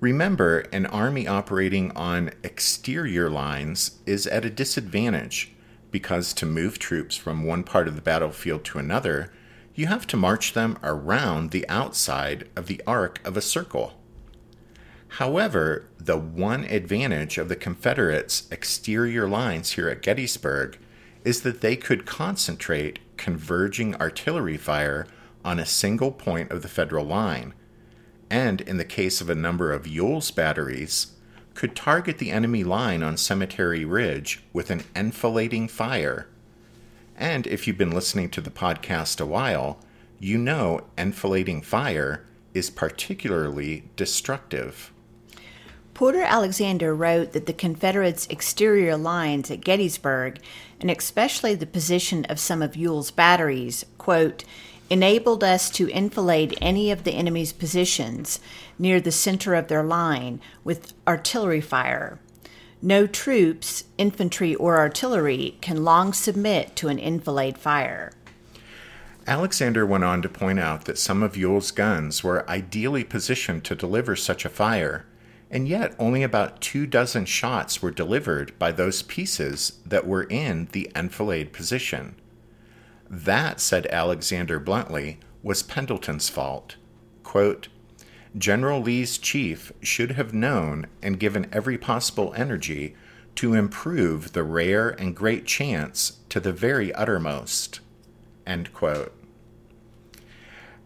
Remember, 0.00 0.60
an 0.72 0.86
army 0.86 1.26
operating 1.26 1.90
on 1.96 2.30
exterior 2.44 3.28
lines 3.28 3.98
is 4.06 4.28
at 4.28 4.44
a 4.44 4.50
disadvantage 4.50 5.52
because 5.90 6.32
to 6.34 6.46
move 6.46 6.78
troops 6.78 7.16
from 7.16 7.44
one 7.44 7.64
part 7.64 7.88
of 7.88 7.96
the 7.96 8.02
battlefield 8.02 8.64
to 8.66 8.78
another, 8.78 9.32
you 9.74 9.86
have 9.86 10.06
to 10.06 10.16
march 10.16 10.52
them 10.52 10.78
around 10.84 11.50
the 11.50 11.68
outside 11.68 12.48
of 12.54 12.66
the 12.66 12.80
arc 12.86 13.20
of 13.26 13.36
a 13.36 13.40
circle. 13.40 13.94
However, 15.12 15.88
the 15.98 16.18
one 16.18 16.64
advantage 16.64 17.38
of 17.38 17.48
the 17.48 17.56
Confederates' 17.56 18.46
exterior 18.52 19.28
lines 19.28 19.72
here 19.72 19.88
at 19.88 20.02
Gettysburg 20.02 20.78
is 21.24 21.42
that 21.42 21.60
they 21.60 21.74
could 21.74 22.06
concentrate 22.06 23.00
converging 23.16 23.96
artillery 23.96 24.56
fire 24.56 25.08
on 25.44 25.58
a 25.58 25.66
single 25.66 26.12
point 26.12 26.52
of 26.52 26.62
the 26.62 26.68
Federal 26.68 27.04
line 27.04 27.54
and 28.30 28.60
in 28.60 28.76
the 28.76 28.84
case 28.84 29.20
of 29.20 29.30
a 29.30 29.34
number 29.34 29.72
of 29.72 29.86
Ewell's 29.86 30.30
batteries, 30.30 31.08
could 31.54 31.74
target 31.74 32.18
the 32.18 32.30
enemy 32.30 32.62
line 32.62 33.02
on 33.02 33.16
Cemetery 33.16 33.84
Ridge 33.84 34.42
with 34.52 34.70
an 34.70 34.84
enfilading 34.94 35.68
fire. 35.68 36.28
And 37.16 37.46
if 37.48 37.66
you've 37.66 37.78
been 37.78 37.90
listening 37.90 38.30
to 38.30 38.40
the 38.40 38.50
podcast 38.50 39.20
a 39.20 39.26
while, 39.26 39.80
you 40.20 40.38
know 40.38 40.82
enfilading 40.96 41.62
fire 41.62 42.24
is 42.54 42.70
particularly 42.70 43.88
destructive. 43.96 44.92
Porter 45.94 46.22
Alexander 46.22 46.94
wrote 46.94 47.32
that 47.32 47.46
the 47.46 47.52
Confederates' 47.52 48.28
exterior 48.28 48.96
lines 48.96 49.50
at 49.50 49.62
Gettysburg, 49.62 50.38
and 50.80 50.92
especially 50.92 51.56
the 51.56 51.66
position 51.66 52.24
of 52.26 52.38
some 52.38 52.62
of 52.62 52.76
Ewell's 52.76 53.10
batteries, 53.10 53.84
quote, 53.98 54.44
enabled 54.90 55.44
us 55.44 55.70
to 55.70 55.90
enfilade 55.90 56.56
any 56.60 56.90
of 56.90 57.04
the 57.04 57.12
enemy's 57.12 57.52
positions 57.52 58.40
near 58.78 59.00
the 59.00 59.12
center 59.12 59.54
of 59.54 59.68
their 59.68 59.82
line 59.82 60.40
with 60.64 60.92
artillery 61.06 61.60
fire. 61.60 62.18
No 62.80 63.06
troops, 63.06 63.84
infantry, 63.98 64.54
or 64.54 64.78
artillery 64.78 65.58
can 65.60 65.84
long 65.84 66.12
submit 66.12 66.76
to 66.76 66.88
an 66.88 66.98
enfilade 66.98 67.58
fire. 67.58 68.12
Alexander 69.26 69.84
went 69.84 70.04
on 70.04 70.22
to 70.22 70.28
point 70.28 70.58
out 70.58 70.86
that 70.86 70.96
some 70.96 71.22
of 71.22 71.36
Ewell's 71.36 71.70
guns 71.70 72.24
were 72.24 72.48
ideally 72.48 73.04
positioned 73.04 73.64
to 73.64 73.74
deliver 73.74 74.16
such 74.16 74.44
a 74.44 74.48
fire, 74.48 75.04
and 75.50 75.68
yet 75.68 75.94
only 75.98 76.22
about 76.22 76.60
two 76.60 76.86
dozen 76.86 77.24
shots 77.24 77.82
were 77.82 77.90
delivered 77.90 78.58
by 78.58 78.72
those 78.72 79.02
pieces 79.02 79.80
that 79.84 80.06
were 80.06 80.22
in 80.24 80.68
the 80.72 80.90
enfilade 80.94 81.52
position. 81.52 82.14
That, 83.10 83.60
said 83.60 83.86
Alexander 83.86 84.58
bluntly, 84.58 85.18
was 85.42 85.62
Pendleton's 85.62 86.28
fault. 86.28 86.76
Quote, 87.22 87.68
General 88.36 88.80
Lee's 88.80 89.18
chief 89.18 89.72
should 89.80 90.12
have 90.12 90.34
known 90.34 90.86
and 91.02 91.18
given 91.18 91.48
every 91.52 91.78
possible 91.78 92.34
energy 92.36 92.94
to 93.36 93.54
improve 93.54 94.32
the 94.32 94.42
rare 94.42 94.90
and 94.90 95.16
great 95.16 95.46
chance 95.46 96.18
to 96.28 96.40
the 96.40 96.52
very 96.52 96.92
uttermost. 96.94 97.80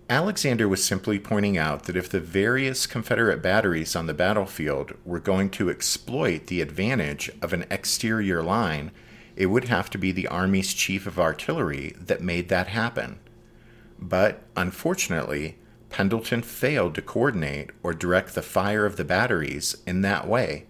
Alexander 0.09 0.69
was 0.69 0.85
simply 0.85 1.19
pointing 1.19 1.57
out 1.57 1.85
that 1.85 1.97
if 1.97 2.09
the 2.09 2.21
various 2.21 2.87
Confederate 2.87 3.41
batteries 3.41 3.97
on 3.97 4.07
the 4.07 4.15
battlefield 4.15 4.93
were 5.05 5.21
going 5.21 5.49
to 5.51 5.71
exploit 5.71 6.49
the 6.49 6.61
advantage 6.61 7.31
of 7.41 7.53
an 7.53 7.65
exterior 7.71 8.43
line 8.43 8.91
it 9.37 9.47
would 9.47 9.65
have 9.65 9.91
to 9.91 9.99
be 9.99 10.13
the 10.13 10.29
Army's 10.29 10.75
chief 10.75 11.07
of 11.07 11.19
artillery 11.19 11.95
that 11.99 12.21
made 12.21 12.49
that 12.49 12.69
happen. 12.69 13.19
But 13.99 14.43
unfortunately, 14.57 15.57
Pendleton 15.91 16.43
failed 16.43 16.95
to 16.95 17.03
coordinate 17.03 17.71
or 17.83 17.93
direct 17.93 18.35
the 18.35 18.43
fire 18.43 18.87
of 18.87 18.97
the 18.97 19.05
batteries 19.05 19.77
in 19.87 20.01
that 20.03 20.27
way, 20.27 20.67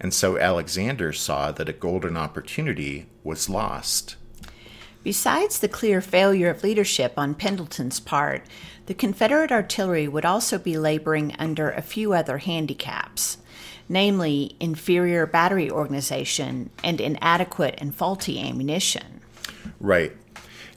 and 0.00 0.12
so 0.12 0.38
Alexander 0.38 1.12
saw 1.12 1.52
that 1.52 1.68
a 1.68 1.74
golden 1.74 2.16
opportunity 2.16 3.06
was 3.22 3.48
lost. 3.48 4.16
Besides 5.04 5.58
the 5.58 5.68
clear 5.68 6.00
failure 6.00 6.48
of 6.48 6.62
leadership 6.62 7.14
on 7.16 7.34
Pendleton's 7.34 8.00
part, 8.00 8.44
the 8.86 8.94
Confederate 8.94 9.52
artillery 9.52 10.08
would 10.08 10.24
also 10.24 10.58
be 10.58 10.78
laboring 10.78 11.34
under 11.38 11.70
a 11.70 11.82
few 11.82 12.12
other 12.12 12.38
handicaps 12.38 13.38
namely 13.92 14.56
inferior 14.58 15.26
battery 15.26 15.70
organization 15.70 16.70
and 16.82 17.00
inadequate 17.00 17.74
and 17.78 17.94
faulty 17.94 18.40
ammunition. 18.40 19.20
Right. 19.78 20.16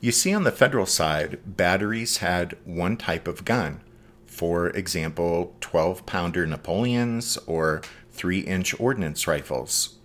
You 0.02 0.12
see, 0.12 0.34
on 0.34 0.44
the 0.44 0.52
federal 0.52 0.86
side, 0.86 1.40
batteries 1.46 2.18
had 2.18 2.58
one 2.66 2.98
type 2.98 3.28
of 3.28 3.46
gun. 3.46 3.80
For 4.26 4.68
example, 4.72 5.56
12 5.62 6.06
pounder 6.06 6.46
Napoleons 6.46 7.38
or 7.48 7.82
3 8.12 8.40
inch 8.40 8.78
ordnance 8.80 9.28
rifles, 9.28 9.96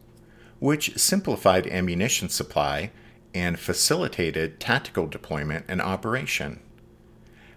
which 0.61 0.97
simplified 0.97 1.67
ammunition 1.67 2.29
supply 2.29 2.93
and 3.35 3.59
facilitated 3.59 4.61
tactical 4.61 5.09
deployment 5.09 5.64
and 5.67 5.83
operation. 5.83 6.61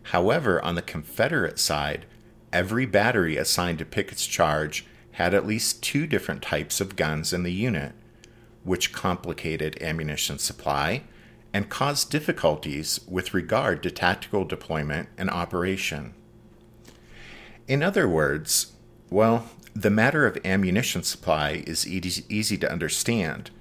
However, 0.08 0.64
on 0.64 0.74
the 0.74 0.82
Confederate 0.82 1.60
side, 1.60 2.08
every 2.52 2.88
battery 2.88 3.38
assigned 3.38 3.80
to 3.80 3.86
Pickett's 3.86 4.26
charge 4.26 4.86
had 5.14 5.34
at 5.34 5.48
least 5.48 5.84
two 5.84 6.08
different 6.08 6.42
types 6.42 6.82
of 6.82 6.96
guns 6.96 7.34
in 7.34 7.44
the 7.44 7.52
unit, 7.52 7.94
which 8.64 8.94
complicated 8.94 9.82
ammunition 9.82 10.38
supply 10.38 11.04
and 11.54 11.70
caused 11.70 12.10
difficulties 12.10 13.00
with 13.08 13.34
regard 13.34 13.84
to 13.84 13.92
tactical 13.92 14.44
deployment 14.44 15.08
and 15.18 15.30
operation. 15.30 16.14
In 17.68 17.84
other 17.84 18.10
words, 18.10 18.74
well, 19.10 19.50
the 19.76 19.92
matter 19.92 20.26
of 20.26 20.44
ammunition 20.44 21.04
supply 21.04 21.64
is 21.68 21.88
easy, 21.88 22.26
easy 22.28 22.58
to 22.58 22.72
understand, 22.72 23.52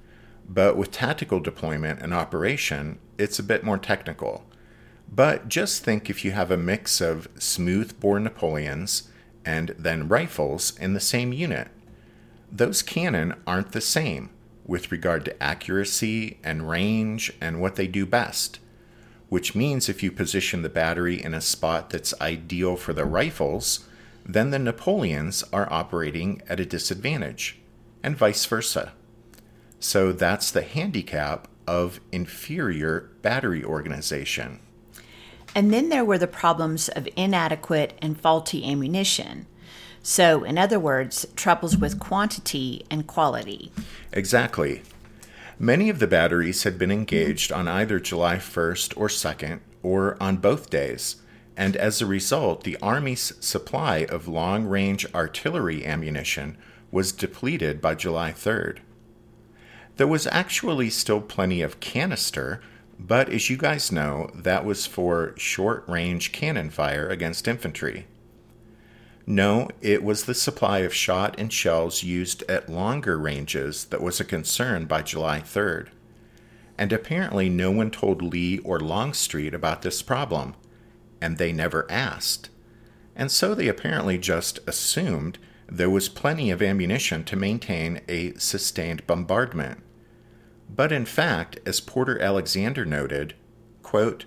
but 0.49 0.77
with 0.77 0.91
tactical 0.91 1.41
deployment 1.41 2.01
and 2.01 2.15
operation, 2.15 2.99
it's 3.19 3.39
a 3.39 3.43
bit 3.43 3.63
more 3.63 3.79
technical. 3.79 4.45
But 5.15 5.49
just 5.49 5.85
think 5.85 6.09
if 6.09 6.25
you 6.25 6.31
have 6.31 6.51
a 6.51 6.57
mix 6.57 7.01
of 7.03 7.29
smooth 7.39 8.01
bore 8.01 8.19
Napoleons 8.19 9.09
and 9.45 9.75
then 9.79 10.09
rifles 10.09 10.79
in 10.79 10.95
the 10.95 11.01
same 11.01 11.33
unit. 11.33 11.69
Those 12.51 12.83
cannon 12.83 13.35
aren't 13.47 13.73
the 13.73 13.81
same 13.81 14.31
with 14.67 14.93
regard 14.93 15.25
to 15.25 15.43
accuracy 15.43 16.39
and 16.45 16.69
range 16.69 17.33
and 17.41 17.61
what 17.61 17.77
they 17.77 17.87
do 17.87 18.07
best, 18.07 18.59
which 19.29 19.55
means 19.55 19.89
if 19.89 20.03
you 20.03 20.13
position 20.13 20.63
the 20.63 20.69
battery 20.69 21.23
in 21.23 21.35
a 21.35 21.41
spot 21.41 21.91
that's 21.91 22.21
ideal 22.21 22.77
for 22.77 22.93
the 22.93 23.05
rifles, 23.05 23.89
then 24.25 24.51
the 24.51 24.59
Napoleons 24.59 25.43
are 25.53 25.73
operating 25.73 26.43
at 26.49 26.61
a 26.61 26.67
disadvantage, 26.67 27.59
and 28.03 28.17
vice 28.17 28.45
versa. 28.45 28.93
So 29.81 30.13
that's 30.13 30.51
the 30.51 30.63
handicap 30.63 31.49
of 31.67 32.01
inferior 32.13 33.11
battery 33.23 33.65
organization. 33.65 34.61
And 35.55 35.73
then 35.73 35.89
there 35.89 36.05
were 36.05 36.19
the 36.19 36.27
problems 36.27 36.89
of 36.89 37.09
inadequate 37.17 37.99
and 38.01 38.21
faulty 38.21 38.65
ammunition. 38.71 39.47
So, 40.03 40.43
in 40.45 40.59
other 40.59 40.81
words, 40.81 41.27
troubles 41.37 41.77
with 41.77 42.01
quantity 42.01 42.85
and 42.91 43.07
quality. 43.07 43.71
Exactly. 44.13 44.83
Many 45.59 45.89
of 45.89 46.01
the 46.01 46.09
batteries 46.09 46.65
had 46.65 46.79
been 46.79 46.91
engaged 46.91 47.53
on 47.53 47.69
either 47.69 48.01
July 48.01 48.37
1st 48.37 48.97
or 48.97 49.07
2nd, 49.07 49.61
or 49.83 50.17
on 50.21 50.39
both 50.39 50.71
days, 50.71 51.17
and 51.57 51.77
as 51.77 52.01
a 52.01 52.07
result, 52.07 52.65
the 52.65 52.79
Army's 52.83 53.33
supply 53.41 53.99
of 54.09 54.27
long 54.27 54.65
range 54.65 55.07
artillery 55.15 55.85
ammunition 55.85 56.57
was 56.91 57.13
depleted 57.13 57.81
by 57.81 57.95
July 57.95 58.33
3rd. 58.33 58.79
There 59.97 60.07
was 60.07 60.27
actually 60.29 60.91
still 60.91 61.21
plenty 61.21 61.63
of 61.63 61.79
canister, 61.79 62.61
but 63.07 63.29
as 63.29 63.51
you 63.51 63.57
guys 63.57 63.91
know, 63.91 64.31
that 64.35 64.65
was 64.65 64.87
for 64.87 65.35
short 65.37 65.85
range 65.89 66.31
cannon 66.31 66.71
fire 66.71 67.09
against 67.09 67.49
infantry. 67.49 68.07
No, 69.27 69.69
it 69.81 70.03
was 70.03 70.25
the 70.25 70.35
supply 70.35 70.81
of 70.81 70.95
shot 70.95 71.35
and 71.39 71.53
shells 71.53 72.03
used 72.03 72.43
at 72.49 72.69
longer 72.69 73.19
ranges 73.19 73.87
that 73.87 74.01
was 74.01 74.21
a 74.21 74.25
concern 74.25 74.87
by 74.87 75.03
July 75.03 75.41
3rd. 75.41 75.89
And 76.79 76.93
apparently, 76.93 77.49
no 77.49 77.71
one 77.71 77.91
told 77.91 78.23
Lee 78.23 78.59
or 78.61 78.81
Longstreet 78.81 79.55
about 79.55 79.83
this 79.83 80.03
problem 80.03 80.55
and 81.21 81.39
they 81.39 81.53
never 81.53 81.91
asked. 81.91 82.51
And 83.15 83.31
so 83.31 83.55
they 83.55 83.69
apparently 83.69 84.19
just 84.19 84.59
assumed 84.67 85.39
there 85.69 85.91
was 85.91 86.09
plenty 86.09 86.51
of 86.51 86.61
ammunition 86.61 87.25
to 87.25 87.37
maintain 87.37 88.01
a 88.09 88.35
sustained 88.35 89.07
bombardment. 89.07 89.83
But 90.75 90.91
in 90.91 91.05
fact, 91.05 91.59
as 91.67 91.81
Porter 91.81 92.19
Alexander 92.19 92.87
noted, 92.87 93.35
quote, 93.83 94.25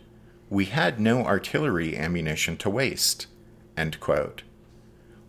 we 0.47 0.65
had 0.65 0.99
no 0.99 1.25
artillery 1.25 1.97
ammunition 1.97 2.55
to 2.57 2.69
waste, 2.69 3.25
end 3.75 3.99
quote. 3.99 4.43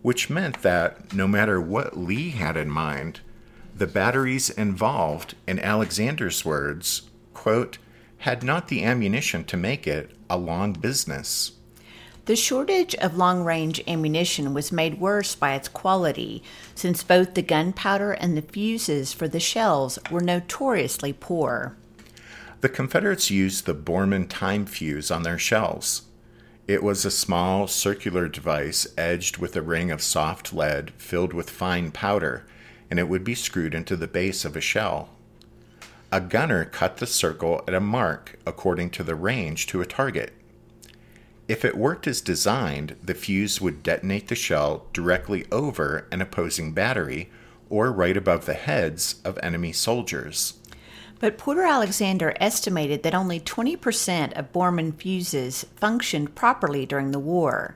Which 0.03 0.29
meant 0.29 0.61
that 0.61 1.13
no 1.13 1.27
matter 1.27 1.59
what 1.59 1.97
Lee 1.97 2.29
had 2.29 2.55
in 2.55 2.69
mind, 2.69 3.21
the 3.75 3.87
batteries 3.87 4.51
involved, 4.51 5.33
in 5.47 5.59
Alexander's 5.59 6.45
words, 6.45 7.09
quote, 7.33 7.79
had 8.19 8.43
not 8.43 8.67
the 8.67 8.83
ammunition 8.83 9.43
to 9.45 9.57
make 9.57 9.87
it 9.87 10.11
a 10.29 10.37
long 10.37 10.73
business. 10.73 11.53
The 12.27 12.35
shortage 12.35 12.93
of 12.95 13.15
long 13.15 13.45
range 13.45 13.81
ammunition 13.87 14.53
was 14.53 14.69
made 14.69 14.99
worse 14.99 15.33
by 15.33 15.55
its 15.55 15.69
quality, 15.69 16.43
since 16.75 17.01
both 17.01 17.35
the 17.35 17.41
gunpowder 17.41 18.11
and 18.11 18.35
the 18.35 18.41
fuses 18.41 19.13
for 19.13 19.29
the 19.29 19.39
shells 19.39 19.97
were 20.11 20.19
notoriously 20.19 21.13
poor. 21.13 21.77
The 22.59 22.67
Confederates 22.67 23.31
used 23.31 23.65
the 23.65 23.73
Bormann 23.73 24.27
time 24.27 24.65
fuse 24.65 25.09
on 25.09 25.23
their 25.23 25.37
shells. 25.39 26.01
It 26.67 26.83
was 26.83 27.05
a 27.05 27.11
small 27.11 27.65
circular 27.65 28.27
device 28.27 28.85
edged 28.97 29.37
with 29.37 29.55
a 29.55 29.61
ring 29.61 29.89
of 29.89 30.01
soft 30.01 30.51
lead 30.51 30.91
filled 30.97 31.31
with 31.31 31.49
fine 31.49 31.91
powder, 31.91 32.45
and 32.91 32.99
it 32.99 33.07
would 33.07 33.23
be 33.23 33.35
screwed 33.35 33.73
into 33.73 33.95
the 33.95 34.05
base 34.05 34.43
of 34.43 34.57
a 34.57 34.61
shell. 34.61 35.07
A 36.11 36.19
gunner 36.19 36.65
cut 36.65 36.97
the 36.97 37.07
circle 37.07 37.63
at 37.69 37.73
a 37.73 37.79
mark 37.79 38.37
according 38.45 38.89
to 38.89 39.03
the 39.03 39.15
range 39.15 39.65
to 39.67 39.79
a 39.79 39.85
target. 39.85 40.33
If 41.47 41.63
it 41.63 41.77
worked 41.77 42.07
as 42.07 42.19
designed, 42.19 42.97
the 43.01 43.13
fuse 43.13 43.61
would 43.61 43.81
detonate 43.81 44.27
the 44.27 44.35
shell 44.35 44.85
directly 44.91 45.45
over 45.51 46.05
an 46.11 46.21
opposing 46.21 46.73
battery 46.73 47.29
or 47.69 47.91
right 47.91 48.17
above 48.17 48.45
the 48.45 48.53
heads 48.53 49.15
of 49.23 49.39
enemy 49.41 49.71
soldiers. 49.71 50.55
But 51.19 51.37
Porter 51.37 51.63
Alexander 51.63 52.33
estimated 52.39 53.03
that 53.03 53.15
only 53.15 53.39
20% 53.39 54.33
of 54.33 54.51
Bormann 54.51 54.93
fuses 54.93 55.65
functioned 55.77 56.35
properly 56.35 56.85
during 56.85 57.11
the 57.11 57.19
war. 57.19 57.75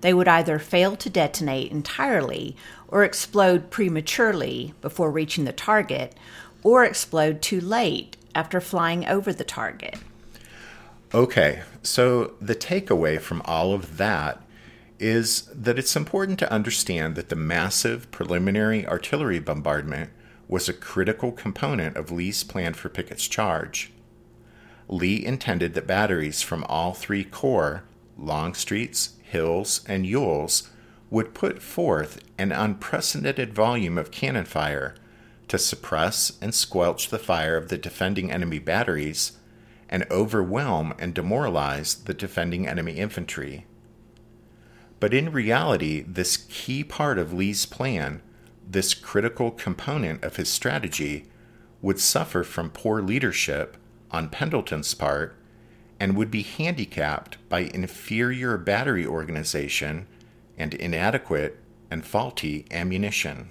They 0.00 0.12
would 0.12 0.28
either 0.28 0.58
fail 0.58 0.96
to 0.96 1.08
detonate 1.08 1.70
entirely 1.70 2.56
or 2.88 3.04
explode 3.04 3.70
prematurely 3.70 4.74
before 4.82 5.10
reaching 5.10 5.44
the 5.44 5.52
target, 5.52 6.14
or 6.62 6.84
explode 6.84 7.40
too 7.40 7.60
late 7.60 8.16
after 8.34 8.60
flying 8.60 9.06
over 9.06 9.32
the 9.32 9.44
target. 9.44 9.96
Okay, 11.14 11.62
so 11.84 12.32
the 12.40 12.56
takeaway 12.56 13.20
from 13.20 13.40
all 13.44 13.72
of 13.72 13.98
that 13.98 14.42
is 14.98 15.42
that 15.54 15.78
it's 15.78 15.94
important 15.94 16.40
to 16.40 16.50
understand 16.50 17.14
that 17.14 17.28
the 17.28 17.36
massive 17.36 18.10
preliminary 18.10 18.84
artillery 18.84 19.38
bombardment 19.38 20.10
was 20.48 20.68
a 20.68 20.72
critical 20.72 21.30
component 21.30 21.96
of 21.96 22.10
Lee's 22.10 22.42
plan 22.42 22.74
for 22.74 22.88
Pickett's 22.88 23.28
charge. 23.28 23.92
Lee 24.88 25.24
intended 25.24 25.74
that 25.74 25.86
batteries 25.86 26.42
from 26.42 26.64
all 26.64 26.94
three 26.94 27.22
corps, 27.22 27.84
Longstreet's, 28.18 29.10
Hill's, 29.22 29.84
and 29.86 30.04
Ewell's, 30.04 30.68
would 31.10 31.32
put 31.32 31.62
forth 31.62 32.24
an 32.38 32.50
unprecedented 32.50 33.54
volume 33.54 33.98
of 33.98 34.10
cannon 34.10 34.46
fire 34.46 34.96
to 35.46 35.58
suppress 35.58 36.32
and 36.40 36.52
squelch 36.52 37.10
the 37.10 37.20
fire 37.20 37.56
of 37.56 37.68
the 37.68 37.78
defending 37.78 38.32
enemy 38.32 38.58
batteries 38.58 39.38
and 39.88 40.06
overwhelm 40.10 40.94
and 40.98 41.14
demoralize 41.14 41.94
the 41.94 42.14
defending 42.14 42.66
enemy 42.66 42.94
infantry. 42.94 43.66
But 45.00 45.12
in 45.12 45.32
reality, 45.32 46.02
this 46.06 46.36
key 46.36 46.82
part 46.84 47.18
of 47.18 47.32
Lee's 47.32 47.66
plan, 47.66 48.22
this 48.66 48.94
critical 48.94 49.50
component 49.50 50.24
of 50.24 50.36
his 50.36 50.48
strategy, 50.48 51.26
would 51.82 52.00
suffer 52.00 52.42
from 52.42 52.70
poor 52.70 53.02
leadership 53.02 53.76
on 54.10 54.30
Pendleton's 54.30 54.94
part 54.94 55.36
and 56.00 56.16
would 56.16 56.30
be 56.30 56.42
handicapped 56.42 57.36
by 57.48 57.70
inferior 57.74 58.56
battery 58.56 59.06
organization 59.06 60.06
and 60.56 60.74
inadequate 60.74 61.58
and 61.90 62.04
faulty 62.04 62.66
ammunition. 62.70 63.50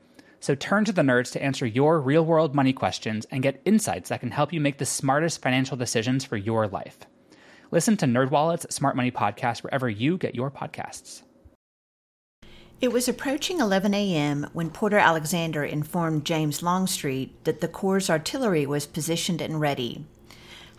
So 0.41 0.55
turn 0.55 0.85
to 0.85 0.91
the 0.91 1.03
nerds 1.03 1.31
to 1.33 1.43
answer 1.43 1.67
your 1.67 2.01
real 2.01 2.25
world 2.25 2.55
money 2.55 2.73
questions 2.73 3.25
and 3.29 3.43
get 3.43 3.61
insights 3.63 4.09
that 4.09 4.19
can 4.19 4.31
help 4.31 4.51
you 4.51 4.59
make 4.59 4.79
the 4.79 4.85
smartest 4.87 5.41
financial 5.41 5.77
decisions 5.77 6.25
for 6.25 6.35
your 6.35 6.67
life. 6.67 6.97
Listen 7.69 7.95
to 7.97 8.07
NerdWallet's 8.07 8.73
Smart 8.73 8.95
Money 8.95 9.11
Podcast 9.11 9.63
wherever 9.63 9.87
you 9.87 10.17
get 10.17 10.33
your 10.33 10.49
podcasts. 10.49 11.21
It 12.81 12.91
was 12.91 13.07
approaching 13.07 13.59
11 13.59 13.93
a.m. 13.93 14.49
when 14.53 14.71
Porter 14.71 14.97
Alexander 14.97 15.63
informed 15.63 16.25
James 16.25 16.63
Longstreet 16.63 17.43
that 17.43 17.61
the 17.61 17.67
Corps' 17.67 18.09
artillery 18.09 18.65
was 18.65 18.87
positioned 18.87 19.39
and 19.39 19.61
ready. 19.61 20.07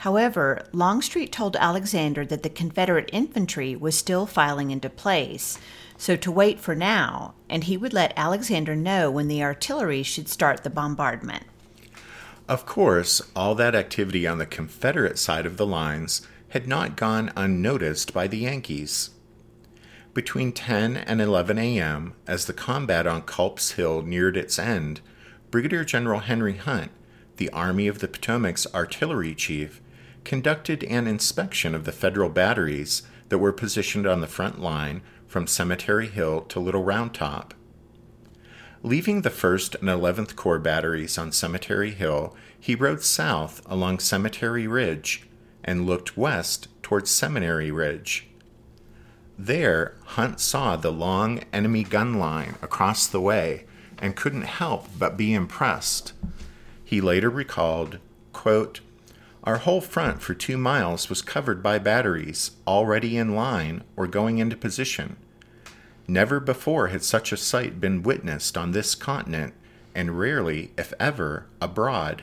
However, 0.03 0.67
Longstreet 0.73 1.31
told 1.31 1.55
Alexander 1.55 2.25
that 2.25 2.43
the 2.43 2.51
Confederate 2.51 3.09
infantry 3.13 3.77
was 3.77 3.97
still 3.97 4.27
filing 4.27 4.73
into 4.73 4.91
place, 4.91 5.61
so 5.97 6.17
to 6.17 6.33
wait 6.33 6.59
for 6.59 6.75
now, 6.75 7.35
and 7.49 7.63
he 7.63 7.77
would 7.77 7.93
let 7.93 8.13
Alexander 8.17 8.75
know 8.75 9.13
when 9.13 9.29
the 9.29 9.45
artillery 9.45 10.03
should 10.03 10.29
start 10.29 10.65
the 10.65 10.71
bombardment. 10.71 11.45
Of 12.49 12.67
course, 12.67 13.23
all 13.37 13.55
that 13.55 13.77
activity 13.77 14.27
on 14.27 14.39
the 14.39 14.45
Confederate 14.45 15.21
side 15.21 15.47
of 15.47 15.57
the 15.57 15.65
lines 15.65 16.27
had 16.49 16.67
not 16.67 16.97
gone 16.97 17.31
unnoticed 17.37 18.13
by 18.13 18.27
the 18.27 18.39
Yankees. 18.39 19.11
Between 20.15 20.51
10 20.51 20.97
and 20.97 21.21
11 21.21 21.59
a.m., 21.59 22.15
as 22.27 22.47
the 22.47 22.53
combat 22.53 23.07
on 23.07 23.23
Culp's 23.23 23.73
Hill 23.73 24.03
neared 24.03 24.37
its 24.37 24.59
end, 24.59 25.01
Brigadier 25.53 25.85
General 25.85 26.19
Henry 26.19 26.57
Hunt, 26.57 26.91
the 27.37 27.51
Army 27.51 27.87
of 27.87 28.01
the 28.01 28.09
Potomac's 28.09 28.67
artillery 28.75 29.37
chief, 29.37 29.81
conducted 30.25 30.85
an 30.85 31.07
inspection 31.07 31.75
of 31.75 31.85
the 31.85 31.93
Federal 31.93 32.29
batteries 32.29 33.03
that 33.29 33.39
were 33.39 33.53
positioned 33.53 34.07
on 34.07 34.21
the 34.21 34.27
front 34.27 34.61
line 34.61 35.03
from 35.27 35.47
Cemetery 35.47 36.09
Hill 36.09 36.43
to 36.43 36.61
Little 36.61 36.85
Round 36.85 37.15
Top. 37.15 37.55
Leaving 38.83 39.23
the 39.23 39.31
1st 39.31 39.77
and 39.81 39.89
11th 39.89 40.35
Corps 40.35 40.59
batteries 40.59 41.17
on 41.17 41.33
Cemetery 41.33 41.93
Hill, 41.93 42.37
he 42.59 42.75
rode 42.75 43.03
south 43.03 43.63
along 43.67 44.01
Cemetery 44.01 44.67
Ridge 44.67 45.29
and 45.65 45.87
looked 45.87 46.17
west 46.17 46.69
towards 46.83 47.11
Seminary 47.11 47.71
Ridge. 47.71 48.29
There, 49.39 49.95
Hunt 50.05 50.41
saw 50.41 50.77
the 50.77 50.93
long 50.93 51.41
enemy 51.53 51.85
gun 51.85 52.15
line 52.19 52.57
across 52.61 53.07
the 53.07 53.21
way 53.21 53.65
and 53.99 54.17
couldn't 54.17 54.43
help 54.43 54.89
but 54.99 55.17
be 55.17 55.33
impressed. 55.33 56.13
He 56.85 57.01
later 57.01 57.31
recalled, 57.31 57.99
quote, 58.33 58.81
Our 59.45 59.59
whole 59.59 59.81
front 59.81 60.23
for 60.23 60.35
two 60.35 60.57
miles 60.57 61.09
was 61.09 61.21
covered 61.21 61.63
by 61.63 61.79
batteries 61.79 62.53
already 62.67 63.17
in 63.17 63.35
line 63.35 63.83
or 63.97 64.07
going 64.07 64.39
into 64.39 64.57
position. 64.57 65.17
Never 66.07 66.39
before 66.39 66.89
had 66.89 67.03
such 67.03 67.33
a 67.33 67.37
sight 67.37 67.81
been 67.81 68.03
witnessed 68.03 68.57
on 68.57 68.71
this 68.71 68.95
continent, 68.95 69.55
and 69.95 70.19
rarely, 70.19 70.71
if 70.79 70.93
ever, 71.01 71.47
abroad. 71.61 72.23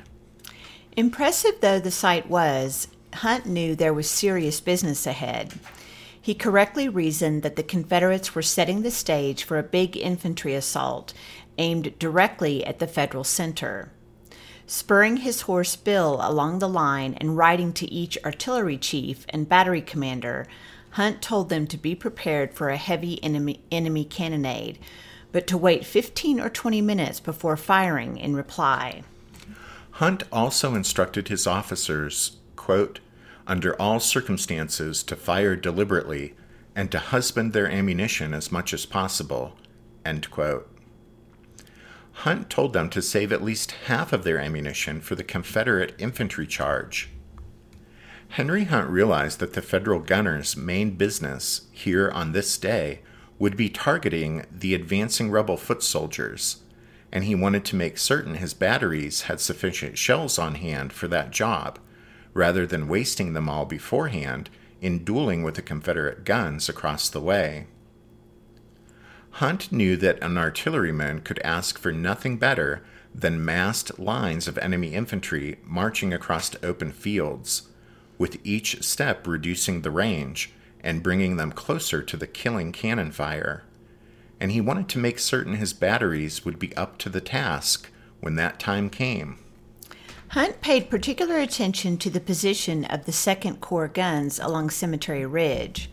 Impressive 0.95 1.59
though 1.61 1.79
the 1.79 1.91
sight 1.91 2.29
was, 2.29 2.87
Hunt 3.15 3.45
knew 3.45 3.75
there 3.75 3.93
was 3.93 4.09
serious 4.09 4.61
business 4.61 5.05
ahead. 5.05 5.59
He 6.21 6.33
correctly 6.33 6.87
reasoned 6.87 7.43
that 7.43 7.55
the 7.55 7.63
Confederates 7.63 8.35
were 8.35 8.41
setting 8.41 8.81
the 8.81 8.91
stage 8.91 9.43
for 9.43 9.57
a 9.57 9.63
big 9.63 9.97
infantry 9.97 10.53
assault 10.53 11.13
aimed 11.57 11.97
directly 11.99 12.65
at 12.65 12.79
the 12.79 12.87
Federal 12.87 13.23
center. 13.23 13.91
Spurring 14.71 15.17
his 15.17 15.41
horse 15.41 15.75
Bill 15.75 16.19
along 16.21 16.59
the 16.59 16.69
line 16.69 17.15
and 17.15 17.35
riding 17.35 17.73
to 17.73 17.91
each 17.91 18.19
artillery 18.23 18.77
chief 18.77 19.25
and 19.29 19.49
battery 19.49 19.81
commander, 19.81 20.45
Hunt 20.91 21.23
told 21.23 21.49
them 21.49 21.65
to 21.65 21.75
be 21.75 21.95
prepared 21.95 22.53
for 22.53 22.69
a 22.69 22.77
heavy 22.77 23.21
enemy, 23.23 23.63
enemy 23.71 24.05
cannonade, 24.05 24.77
but 25.31 25.47
to 25.47 25.57
wait 25.57 25.87
15 25.87 26.39
or 26.39 26.51
20 26.51 26.81
minutes 26.81 27.19
before 27.19 27.57
firing 27.57 28.17
in 28.17 28.35
reply. 28.35 29.01
Hunt 29.93 30.21
also 30.31 30.75
instructed 30.75 31.29
his 31.29 31.47
officers, 31.47 32.37
quote, 32.55 32.99
under 33.47 33.73
all 33.81 33.99
circumstances 33.99 35.01
to 35.01 35.15
fire 35.15 35.55
deliberately 35.55 36.35
and 36.75 36.91
to 36.91 36.99
husband 36.99 37.53
their 37.53 37.71
ammunition 37.71 38.35
as 38.35 38.51
much 38.51 38.71
as 38.75 38.85
possible. 38.85 39.55
Hunt 42.23 42.49
told 42.49 42.73
them 42.73 42.89
to 42.89 43.01
save 43.01 43.31
at 43.31 43.41
least 43.41 43.71
half 43.85 44.11
of 44.11 44.25
their 44.25 44.39
ammunition 44.39 44.99
for 44.99 45.15
the 45.15 45.23
Confederate 45.23 45.95
infantry 45.97 46.45
charge. 46.45 47.09
Henry 48.29 48.65
Hunt 48.65 48.89
realized 48.89 49.39
that 49.39 49.53
the 49.53 49.61
Federal 49.61 50.01
gunners' 50.01 50.57
main 50.57 50.91
business 50.91 51.67
here 51.71 52.11
on 52.11 52.33
this 52.33 52.57
day 52.57 52.99
would 53.39 53.55
be 53.55 53.69
targeting 53.69 54.45
the 54.51 54.75
advancing 54.75 55.31
rebel 55.31 55.55
foot 55.55 55.81
soldiers, 55.81 56.57
and 57.09 57.23
he 57.23 57.35
wanted 57.35 57.63
to 57.63 57.77
make 57.77 57.97
certain 57.97 58.35
his 58.35 58.53
batteries 58.53 59.21
had 59.23 59.39
sufficient 59.39 59.97
shells 59.97 60.37
on 60.37 60.55
hand 60.55 60.91
for 60.91 61.07
that 61.07 61.31
job, 61.31 61.79
rather 62.33 62.67
than 62.67 62.89
wasting 62.89 63.31
them 63.31 63.47
all 63.47 63.63
beforehand 63.63 64.49
in 64.81 65.05
dueling 65.05 65.41
with 65.41 65.55
the 65.55 65.61
Confederate 65.61 66.25
guns 66.25 66.67
across 66.67 67.07
the 67.07 67.21
way. 67.21 67.67
Hunt 69.31 69.71
knew 69.71 69.95
that 69.97 70.21
an 70.23 70.37
artilleryman 70.37 71.21
could 71.21 71.39
ask 71.43 71.77
for 71.77 71.91
nothing 71.91 72.37
better 72.37 72.83
than 73.13 73.43
massed 73.43 73.99
lines 73.99 74.47
of 74.47 74.57
enemy 74.57 74.93
infantry 74.93 75.59
marching 75.63 76.13
across 76.13 76.51
open 76.63 76.91
fields 76.91 77.69
with 78.17 78.37
each 78.43 78.83
step 78.83 79.25
reducing 79.25 79.81
the 79.81 79.91
range 79.91 80.51
and 80.81 81.03
bringing 81.03 81.37
them 81.37 81.51
closer 81.51 82.01
to 82.01 82.17
the 82.17 82.27
killing 82.27 82.71
cannon 82.71 83.11
fire. 83.11 83.63
And 84.39 84.51
he 84.51 84.61
wanted 84.61 84.87
to 84.89 84.99
make 84.99 85.19
certain 85.19 85.55
his 85.55 85.73
batteries 85.73 86.45
would 86.45 86.59
be 86.59 86.75
up 86.75 86.97
to 86.99 87.09
the 87.09 87.21
task 87.21 87.89
when 88.19 88.35
that 88.35 88.59
time 88.59 88.89
came. 88.89 89.39
Hunt 90.29 90.61
paid 90.61 90.89
particular 90.89 91.39
attention 91.39 91.97
to 91.97 92.09
the 92.09 92.19
position 92.19 92.85
of 92.85 93.05
the 93.05 93.11
Second 93.11 93.61
Corps 93.61 93.87
guns 93.87 94.39
along 94.39 94.69
Cemetery 94.69 95.25
Ridge. 95.25 95.89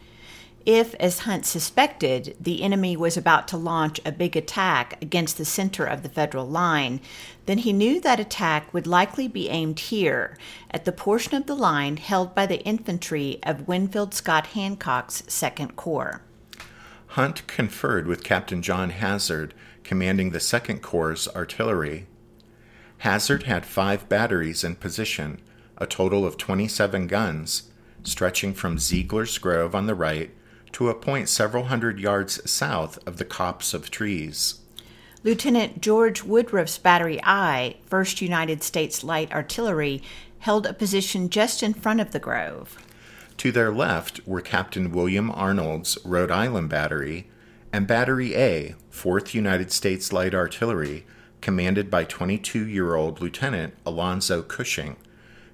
If, 0.67 0.97
as 0.97 1.21
Hunt 1.21 1.47
suspected, 1.47 2.37
the 2.41 2.65
enemy 2.65 2.97
was 2.97 3.17
about 3.17 3.47
to 3.49 3.57
launch 3.57 4.01
a 4.05 4.11
big 4.11 4.37
attack 4.37 5.01
against 5.01 5.39
the 5.39 5.45
center 5.45 5.87
of 5.87 6.03
the 6.03 6.09
Federal 6.09 6.49
line, 6.49 7.01
then 7.47 7.59
he 7.59 7.73
knew 7.73 8.01
that 8.01 8.19
attack 8.19 8.75
would 8.75 8.89
likely 8.89 9.29
be 9.29 9.49
aimed 9.49 9.79
here, 9.79 10.37
at 10.73 10.85
the 10.85 10.91
portion 10.91 11.37
of 11.37 11.47
the 11.47 11.55
line 11.55 11.99
held 11.99 12.35
by 12.35 12.47
the 12.47 12.65
infantry 12.65 13.39
of 13.45 13.69
Winfield 13.69 14.13
Scott 14.13 14.49
Hancock's 14.49 15.23
Second 15.29 15.77
Corps. 15.77 16.21
Hunt 17.11 17.47
conferred 17.47 18.09
with 18.09 18.25
Captain 18.25 18.61
John 18.61 18.91
Hazard, 18.91 19.55
commanding 19.85 20.31
the 20.31 20.41
Second 20.41 20.83
Corps' 20.83 21.29
artillery. 21.37 22.09
Hazard 22.99 23.45
had 23.45 23.65
five 23.65 24.09
batteries 24.09 24.65
in 24.65 24.75
position, 24.75 25.41
a 25.79 25.87
total 25.87 26.27
of 26.27 26.37
27 26.37 27.07
guns, 27.07 27.71
stretching 28.03 28.53
from 28.53 28.81
Ziegler's 28.81 29.39
Grove 29.39 29.73
on 29.73 29.87
the 29.87 29.95
right 29.95 30.33
to 30.77 30.91
a 30.91 30.95
point 30.95 31.27
several 31.27 31.65
hundred 31.65 31.99
yards 31.99 32.39
south 32.51 32.99
of 33.07 33.17
the 33.17 33.25
copse 33.25 33.73
of 33.73 33.91
trees. 33.91 34.61
Lieutenant 35.25 35.81
George 35.81 36.23
Woodruff's 36.23 36.77
Battery 36.77 37.19
I, 37.25 37.77
1st 37.89 38.21
United 38.21 38.63
States 38.63 39.03
Light 39.03 39.33
Artillery, 39.33 40.03
held 40.41 40.67
a 40.67 40.75
position 40.75 41.31
just 41.31 41.63
in 41.63 41.73
front 41.73 42.03
of 42.03 42.13
the 42.13 42.19
grove. 42.19 42.77
To 43.39 43.51
their 43.51 43.73
left 43.73 44.21
were 44.27 44.43
Captain 44.43 44.93
William 44.93 45.31
Arnold's 45.31 45.97
Rhode 46.05 46.31
Island 46.31 46.69
Battery 46.69 47.27
and 47.73 47.87
Battery 47.87 48.35
A, 48.35 48.75
4th 48.93 49.33
United 49.33 49.73
States 49.73 50.13
Light 50.13 50.35
Artillery, 50.35 51.07
commanded 51.41 51.91
by 51.91 52.05
22 52.05 52.67
year 52.67 52.95
old 52.97 53.23
Lieutenant 53.23 53.73
Alonzo 53.87 54.43
Cushing, 54.43 54.97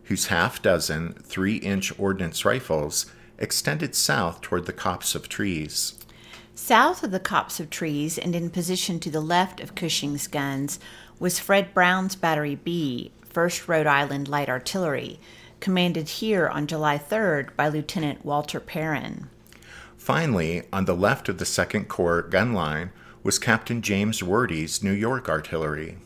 whose 0.06 0.26
half 0.26 0.60
dozen 0.60 1.12
3 1.12 1.58
inch 1.58 1.96
ordnance 1.96 2.44
rifles 2.44 3.06
extended 3.42 3.94
south 3.94 4.40
toward 4.40 4.64
the 4.64 4.72
copse 4.72 5.14
of 5.14 5.28
trees. 5.28 5.98
South 6.54 7.02
of 7.02 7.10
the 7.10 7.20
copse 7.20 7.58
of 7.60 7.68
trees 7.68 8.16
and 8.16 8.34
in 8.34 8.48
position 8.48 9.00
to 9.00 9.10
the 9.10 9.20
left 9.20 9.60
of 9.60 9.74
Cushing's 9.74 10.28
guns 10.28 10.78
was 11.18 11.40
Fred 11.40 11.74
Brown's 11.74 12.14
Battery 12.14 12.54
B, 12.54 13.10
1st 13.28 13.68
Rhode 13.68 13.86
Island 13.86 14.28
Light 14.28 14.48
Artillery, 14.48 15.18
commanded 15.60 16.08
here 16.08 16.48
on 16.48 16.66
July 16.66 16.98
3rd 16.98 17.56
by 17.56 17.68
Lieutenant 17.68 18.24
Walter 18.24 18.60
Perrin. 18.60 19.28
Finally, 19.96 20.62
on 20.72 20.84
the 20.84 20.96
left 20.96 21.28
of 21.28 21.38
the 21.38 21.44
2nd 21.44 21.88
Corps 21.88 22.22
gun 22.22 22.52
line 22.52 22.90
was 23.22 23.38
Captain 23.38 23.82
James 23.82 24.22
Rorty's 24.22 24.82
New 24.82 24.92
York 24.92 25.28
Artillery. 25.28 25.98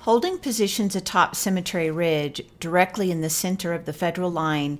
Holding 0.00 0.38
positions 0.38 0.96
atop 0.96 1.36
Cemetery 1.36 1.90
Ridge, 1.90 2.40
directly 2.58 3.10
in 3.10 3.20
the 3.20 3.28
center 3.28 3.74
of 3.74 3.84
the 3.84 3.92
federal 3.92 4.30
line, 4.30 4.78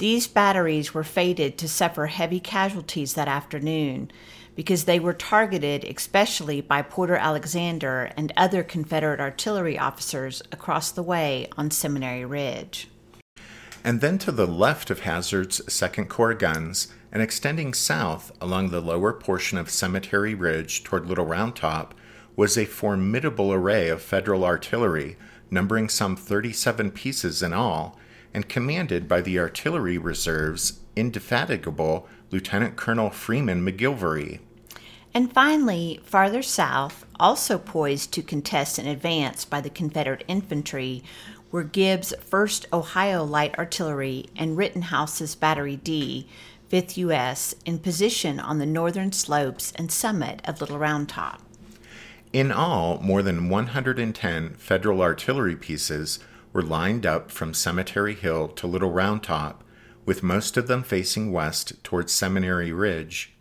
these 0.00 0.26
batteries 0.26 0.94
were 0.94 1.04
fated 1.04 1.58
to 1.58 1.68
suffer 1.68 2.06
heavy 2.06 2.40
casualties 2.40 3.12
that 3.12 3.28
afternoon 3.28 4.10
because 4.56 4.84
they 4.84 4.98
were 4.98 5.12
targeted 5.12 5.84
especially 5.84 6.62
by 6.62 6.80
Porter 6.80 7.16
Alexander 7.16 8.10
and 8.16 8.32
other 8.34 8.62
Confederate 8.62 9.20
artillery 9.20 9.78
officers 9.78 10.42
across 10.50 10.90
the 10.90 11.02
way 11.02 11.46
on 11.58 11.70
Seminary 11.70 12.24
Ridge. 12.24 12.88
And 13.84 14.00
then 14.00 14.16
to 14.20 14.32
the 14.32 14.46
left 14.46 14.90
of 14.90 15.00
Hazard's 15.00 15.70
Second 15.70 16.08
Corps 16.08 16.32
guns, 16.32 16.88
and 17.12 17.22
extending 17.22 17.74
south 17.74 18.32
along 18.40 18.70
the 18.70 18.80
lower 18.80 19.12
portion 19.12 19.58
of 19.58 19.68
Cemetery 19.68 20.34
Ridge 20.34 20.82
toward 20.82 21.06
Little 21.06 21.26
Round 21.26 21.54
Top, 21.54 21.94
was 22.36 22.56
a 22.56 22.64
formidable 22.64 23.52
array 23.52 23.90
of 23.90 24.00
Federal 24.00 24.46
artillery, 24.46 25.18
numbering 25.50 25.90
some 25.90 26.16
37 26.16 26.90
pieces 26.92 27.42
in 27.42 27.52
all, 27.52 27.98
and 28.32 28.48
commanded 28.48 29.08
by 29.08 29.20
the 29.20 29.38
Artillery 29.38 29.98
Reserve's 29.98 30.80
indefatigable 30.96 32.08
Lieutenant 32.30 32.76
Colonel 32.76 33.10
Freeman 33.10 33.64
McGilvery. 33.66 34.40
And 35.12 35.32
finally, 35.32 36.00
farther 36.04 36.42
south, 36.42 37.04
also 37.18 37.58
poised 37.58 38.12
to 38.12 38.22
contest 38.22 38.78
an 38.78 38.86
advance 38.86 39.44
by 39.44 39.60
the 39.60 39.70
Confederate 39.70 40.24
infantry, 40.28 41.02
were 41.50 41.64
Gibbs' 41.64 42.14
1st 42.20 42.66
Ohio 42.72 43.24
Light 43.24 43.58
Artillery 43.58 44.26
and 44.36 44.56
Rittenhouse's 44.56 45.34
Battery 45.34 45.76
D, 45.76 46.28
5th 46.70 46.96
U.S., 46.98 47.56
in 47.64 47.80
position 47.80 48.38
on 48.38 48.58
the 48.58 48.66
northern 48.66 49.10
slopes 49.10 49.72
and 49.74 49.90
summit 49.90 50.40
of 50.44 50.60
Little 50.60 50.78
Round 50.78 51.08
Top. 51.08 51.42
In 52.32 52.52
all, 52.52 53.00
more 53.00 53.22
than 53.22 53.48
110 53.48 54.50
Federal 54.54 55.02
artillery 55.02 55.56
pieces 55.56 56.20
were 56.52 56.62
lined 56.62 57.06
up 57.06 57.30
from 57.30 57.54
Cemetery 57.54 58.14
Hill 58.14 58.48
to 58.48 58.66
Little 58.66 58.90
Round 58.90 59.22
Top, 59.22 59.62
with 60.04 60.22
most 60.22 60.56
of 60.56 60.66
them 60.66 60.82
facing 60.82 61.32
west 61.32 61.82
towards 61.84 62.12
Seminary 62.12 62.72
Ridge. 62.72 63.34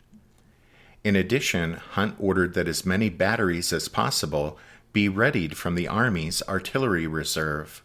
In 1.04 1.15
addition, 1.15 1.74
Hunt 1.74 2.15
ordered 2.19 2.54
that 2.54 2.67
as 2.67 2.86
many 2.86 3.10
batteries 3.10 3.72
as 3.72 3.88
possible 3.88 4.58
be 4.91 5.08
readied 5.08 5.58
from 5.58 5.76
the 5.76 5.88
Army's 5.88 6.43
artillery 6.48 7.08
reserve. 7.08 7.84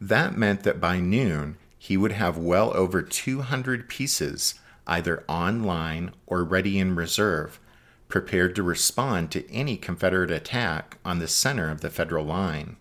That 0.00 0.36
meant 0.36 0.62
that 0.64 0.80
by 0.80 1.00
noon, 1.00 1.56
he 1.78 1.96
would 1.96 2.12
have 2.12 2.36
well 2.36 2.76
over 2.76 3.02
200 3.02 3.88
pieces 3.88 4.54
either 4.86 5.22
online 5.28 6.12
or 6.26 6.42
ready 6.42 6.78
in 6.78 6.96
reserve, 6.96 7.60
prepared 8.08 8.56
to 8.56 8.62
respond 8.62 9.30
to 9.30 9.50
any 9.52 9.76
Confederate 9.76 10.30
attack 10.30 10.98
on 11.04 11.18
the 11.18 11.28
center 11.28 11.70
of 11.70 11.82
the 11.82 11.90
Federal 11.90 12.24
line. 12.24 12.76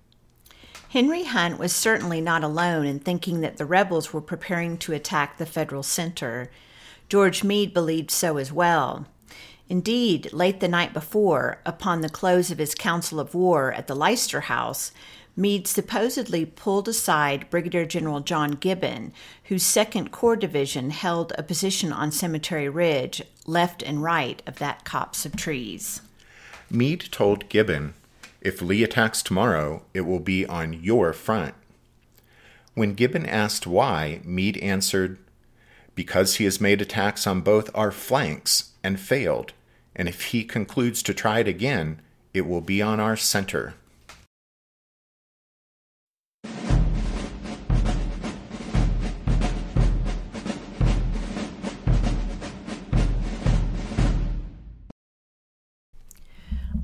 Henry 0.97 1.25
Hunt 1.25 1.59
was 1.59 1.75
certainly 1.75 2.19
not 2.21 2.43
alone 2.43 2.87
in 2.87 2.97
thinking 2.99 3.41
that 3.41 3.57
the 3.57 3.67
rebels 3.67 4.11
were 4.11 4.19
preparing 4.19 4.79
to 4.79 4.93
attack 4.93 5.37
the 5.37 5.45
Federal 5.45 5.83
center. 5.83 6.49
George 7.07 7.43
Meade 7.43 7.71
believed 7.71 8.09
so 8.09 8.37
as 8.37 8.51
well. 8.51 9.05
Indeed, 9.69 10.33
late 10.33 10.59
the 10.59 10.67
night 10.67 10.93
before, 10.93 11.59
upon 11.67 12.01
the 12.01 12.09
close 12.09 12.49
of 12.49 12.57
his 12.57 12.73
council 12.73 13.19
of 13.19 13.35
war 13.35 13.71
at 13.71 13.85
the 13.85 13.95
Leister 13.95 14.41
House, 14.41 14.91
Meade 15.35 15.67
supposedly 15.67 16.45
pulled 16.45 16.87
aside 16.87 17.47
Brigadier 17.51 17.85
General 17.85 18.21
John 18.21 18.53
Gibbon, 18.53 19.13
whose 19.43 19.63
2nd 19.63 20.09
Corps 20.09 20.35
Division 20.35 20.89
held 20.89 21.31
a 21.37 21.43
position 21.43 21.93
on 21.93 22.11
Cemetery 22.11 22.69
Ridge, 22.69 23.21
left 23.45 23.83
and 23.83 24.01
right 24.01 24.41
of 24.47 24.57
that 24.57 24.83
copse 24.83 25.27
of 25.27 25.35
trees. 25.35 26.01
Meade 26.71 27.07
told 27.11 27.49
Gibbon, 27.49 27.93
If 28.41 28.61
Lee 28.61 28.83
attacks 28.83 29.21
tomorrow, 29.21 29.83
it 29.93 30.01
will 30.01 30.19
be 30.19 30.45
on 30.45 30.73
your 30.73 31.13
front. 31.13 31.55
When 32.73 32.93
Gibbon 32.93 33.25
asked 33.25 33.65
why, 33.65 34.21
Meade 34.23 34.57
answered, 34.57 35.17
Because 35.95 36.35
he 36.35 36.43
has 36.43 36.61
made 36.61 36.81
attacks 36.81 37.25
on 37.25 37.41
both 37.41 37.71
our 37.73 37.91
flanks 37.91 38.71
and 38.83 38.99
failed, 38.99 39.53
and 39.95 40.07
if 40.07 40.25
he 40.25 40.43
concludes 40.43 41.01
to 41.03 41.13
try 41.13 41.39
it 41.39 41.47
again, 41.47 42.01
it 42.33 42.45
will 42.45 42.61
be 42.61 42.81
on 42.81 42.99
our 42.99 43.15
center. 43.15 43.73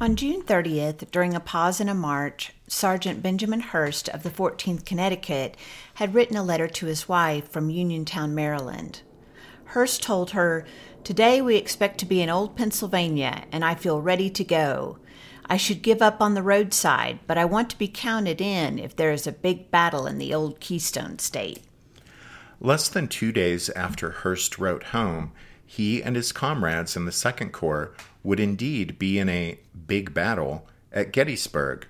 On 0.04 0.18
June 0.18 0.42
30th, 0.42 1.10
during 1.12 1.34
a 1.34 1.40
pause 1.40 1.80
in 1.80 1.88
a 1.88 1.96
march, 1.96 2.52
Sergeant 2.68 3.24
Benjamin 3.24 3.62
Hirst 3.62 4.10
of 4.10 4.24
the 4.24 4.30
14th 4.30 4.84
Connecticut 4.84 5.56
had 5.94 6.14
written 6.14 6.36
a 6.36 6.44
letter 6.44 6.68
to 6.68 6.88
his 6.88 7.08
wife 7.08 7.50
from 7.50 7.70
Uniontown, 7.70 8.36
Maryland. 8.36 9.02
Hirst 9.68 10.04
told 10.04 10.32
her, 10.32 10.66
Today 11.06 11.42
we 11.42 11.56
expect 11.56 12.00
to 12.00 12.06
be 12.06 12.22
in 12.22 12.30
Old 12.30 12.58
Pennsylvania, 12.58 13.46
and 13.50 13.64
I 13.64 13.76
feel 13.76 14.02
ready 14.02 14.30
to 14.30 14.44
go. 14.44 14.98
I 15.46 15.56
should 15.56 15.82
give 15.82 16.02
up 16.02 16.20
on 16.20 16.34
the 16.34 16.44
roadside, 16.44 17.20
but 17.26 17.38
I 17.38 17.46
want 17.46 17.70
to 17.70 17.78
be 17.78 17.88
counted 17.88 18.42
in 18.42 18.80
if 18.80 18.98
there 18.98 19.14
is 19.14 19.26
a 19.26 19.32
big 19.32 19.72
battle 19.72 20.06
in 20.06 20.18
the 20.18 20.34
old 20.34 20.60
Keystone 20.60 21.18
State. 21.20 21.62
Less 22.60 22.90
than 22.90 23.08
two 23.08 23.32
days 23.32 23.70
after 23.70 24.10
Hirst 24.10 24.58
wrote 24.58 24.84
home, 24.88 25.32
he 25.66 26.04
and 26.04 26.18
his 26.18 26.34
comrades 26.34 26.98
in 26.98 27.06
the 27.06 27.14
Second 27.14 27.54
Corps 27.54 27.96
would 28.24 28.40
indeed 28.40 28.98
be 28.98 29.20
in 29.20 29.30
a 29.30 29.60
big 29.86 30.14
battle 30.14 30.68
at 30.92 31.12
Gettysburg. 31.12 31.88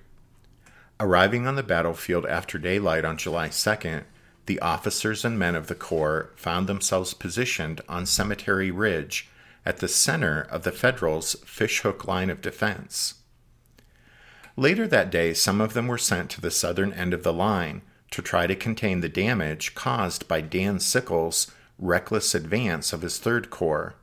Arriving 1.00 1.46
on 1.46 1.54
the 1.54 1.62
battlefield 1.62 2.26
after 2.26 2.58
daylight 2.58 3.04
on 3.04 3.16
July 3.16 3.48
2nd, 3.48 4.04
the 4.46 4.60
officers 4.60 5.24
and 5.24 5.38
men 5.38 5.54
of 5.54 5.68
the 5.68 5.74
Corps 5.74 6.30
found 6.36 6.66
themselves 6.66 7.14
positioned 7.14 7.80
on 7.88 8.04
Cemetery 8.04 8.70
Ridge 8.70 9.28
at 9.64 9.78
the 9.78 9.88
center 9.88 10.42
of 10.42 10.62
the 10.62 10.72
Federals' 10.72 11.36
fishhook 11.46 12.06
line 12.06 12.28
of 12.28 12.42
defense. 12.42 13.14
Later 14.56 14.86
that 14.86 15.10
day, 15.10 15.34
some 15.34 15.60
of 15.60 15.72
them 15.72 15.88
were 15.88 15.98
sent 15.98 16.30
to 16.30 16.40
the 16.40 16.50
southern 16.50 16.92
end 16.92 17.14
of 17.14 17.22
the 17.22 17.32
line 17.32 17.82
to 18.10 18.22
try 18.22 18.46
to 18.46 18.54
contain 18.54 19.00
the 19.00 19.08
damage 19.08 19.74
caused 19.74 20.28
by 20.28 20.40
Dan 20.40 20.78
Sickles' 20.78 21.50
reckless 21.78 22.34
advance 22.34 22.92
of 22.92 23.02
his 23.02 23.18
Third 23.18 23.50
Corps 23.50 23.96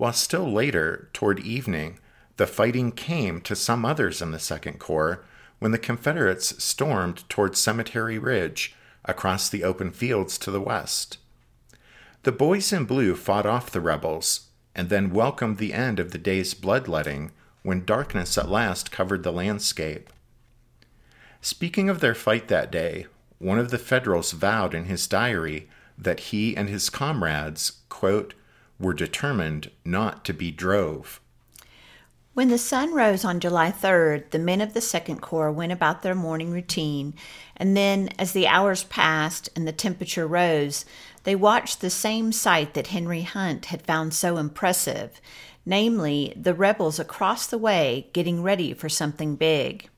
while 0.00 0.14
still 0.14 0.50
later, 0.50 1.10
toward 1.12 1.38
evening, 1.40 1.98
the 2.38 2.46
fighting 2.46 2.90
came 2.90 3.38
to 3.38 3.54
some 3.54 3.84
others 3.84 4.22
in 4.22 4.30
the 4.30 4.38
Second 4.38 4.78
Corps 4.78 5.22
when 5.58 5.72
the 5.72 5.78
Confederates 5.78 6.64
stormed 6.64 7.28
toward 7.28 7.54
Cemetery 7.54 8.18
Ridge 8.18 8.74
across 9.04 9.50
the 9.50 9.62
open 9.62 9.90
fields 9.90 10.38
to 10.38 10.50
the 10.50 10.58
west. 10.58 11.18
The 12.22 12.32
boys 12.32 12.72
in 12.72 12.86
blue 12.86 13.14
fought 13.14 13.44
off 13.44 13.70
the 13.70 13.82
rebels 13.82 14.48
and 14.74 14.88
then 14.88 15.12
welcomed 15.12 15.58
the 15.58 15.74
end 15.74 16.00
of 16.00 16.12
the 16.12 16.18
day's 16.18 16.54
bloodletting 16.54 17.32
when 17.62 17.84
darkness 17.84 18.38
at 18.38 18.48
last 18.48 18.90
covered 18.90 19.22
the 19.22 19.30
landscape. 19.30 20.08
Speaking 21.42 21.90
of 21.90 22.00
their 22.00 22.14
fight 22.14 22.48
that 22.48 22.72
day, 22.72 23.06
one 23.38 23.58
of 23.58 23.70
the 23.70 23.76
Federals 23.76 24.32
vowed 24.32 24.72
in 24.72 24.86
his 24.86 25.06
diary 25.06 25.68
that 25.98 26.20
he 26.20 26.56
and 26.56 26.70
his 26.70 26.88
comrades, 26.88 27.82
quote, 27.90 28.32
were 28.80 28.94
determined 28.94 29.70
not 29.84 30.24
to 30.24 30.32
be 30.32 30.50
drove. 30.50 31.20
When 32.32 32.48
the 32.48 32.58
sun 32.58 32.94
rose 32.94 33.24
on 33.24 33.40
July 33.40 33.70
3rd, 33.70 34.30
the 34.30 34.38
men 34.38 34.60
of 34.60 34.72
the 34.72 34.80
Second 34.80 35.20
Corps 35.20 35.52
went 35.52 35.72
about 35.72 36.02
their 36.02 36.14
morning 36.14 36.50
routine, 36.52 37.14
and 37.56 37.76
then, 37.76 38.08
as 38.18 38.32
the 38.32 38.46
hours 38.46 38.84
passed 38.84 39.50
and 39.54 39.68
the 39.68 39.72
temperature 39.72 40.26
rose, 40.26 40.84
they 41.24 41.36
watched 41.36 41.80
the 41.80 41.90
same 41.90 42.32
sight 42.32 42.74
that 42.74 42.86
Henry 42.88 43.22
Hunt 43.22 43.66
had 43.66 43.82
found 43.82 44.14
so 44.14 44.38
impressive 44.38 45.20
namely, 45.66 46.32
the 46.36 46.54
rebels 46.54 46.98
across 46.98 47.46
the 47.46 47.58
way 47.58 48.08
getting 48.12 48.42
ready 48.42 48.72
for 48.72 48.88
something 48.88 49.36
big. 49.36 49.88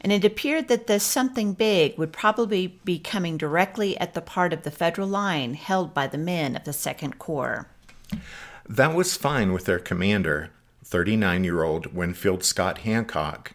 And 0.00 0.12
it 0.12 0.24
appeared 0.24 0.68
that 0.68 0.86
this 0.86 1.02
something 1.02 1.54
big 1.54 1.98
would 1.98 2.12
probably 2.12 2.78
be 2.84 2.98
coming 2.98 3.36
directly 3.36 3.98
at 3.98 4.14
the 4.14 4.20
part 4.20 4.52
of 4.52 4.62
the 4.62 4.70
Federal 4.70 5.08
line 5.08 5.54
held 5.54 5.92
by 5.92 6.06
the 6.06 6.18
men 6.18 6.54
of 6.54 6.64
the 6.64 6.72
Second 6.72 7.18
Corps. 7.18 7.68
That 8.68 8.94
was 8.94 9.16
fine 9.16 9.52
with 9.52 9.64
their 9.64 9.78
commander, 9.78 10.50
39 10.84 11.44
year 11.44 11.62
old 11.62 11.94
Winfield 11.94 12.44
Scott 12.44 12.78
Hancock. 12.78 13.52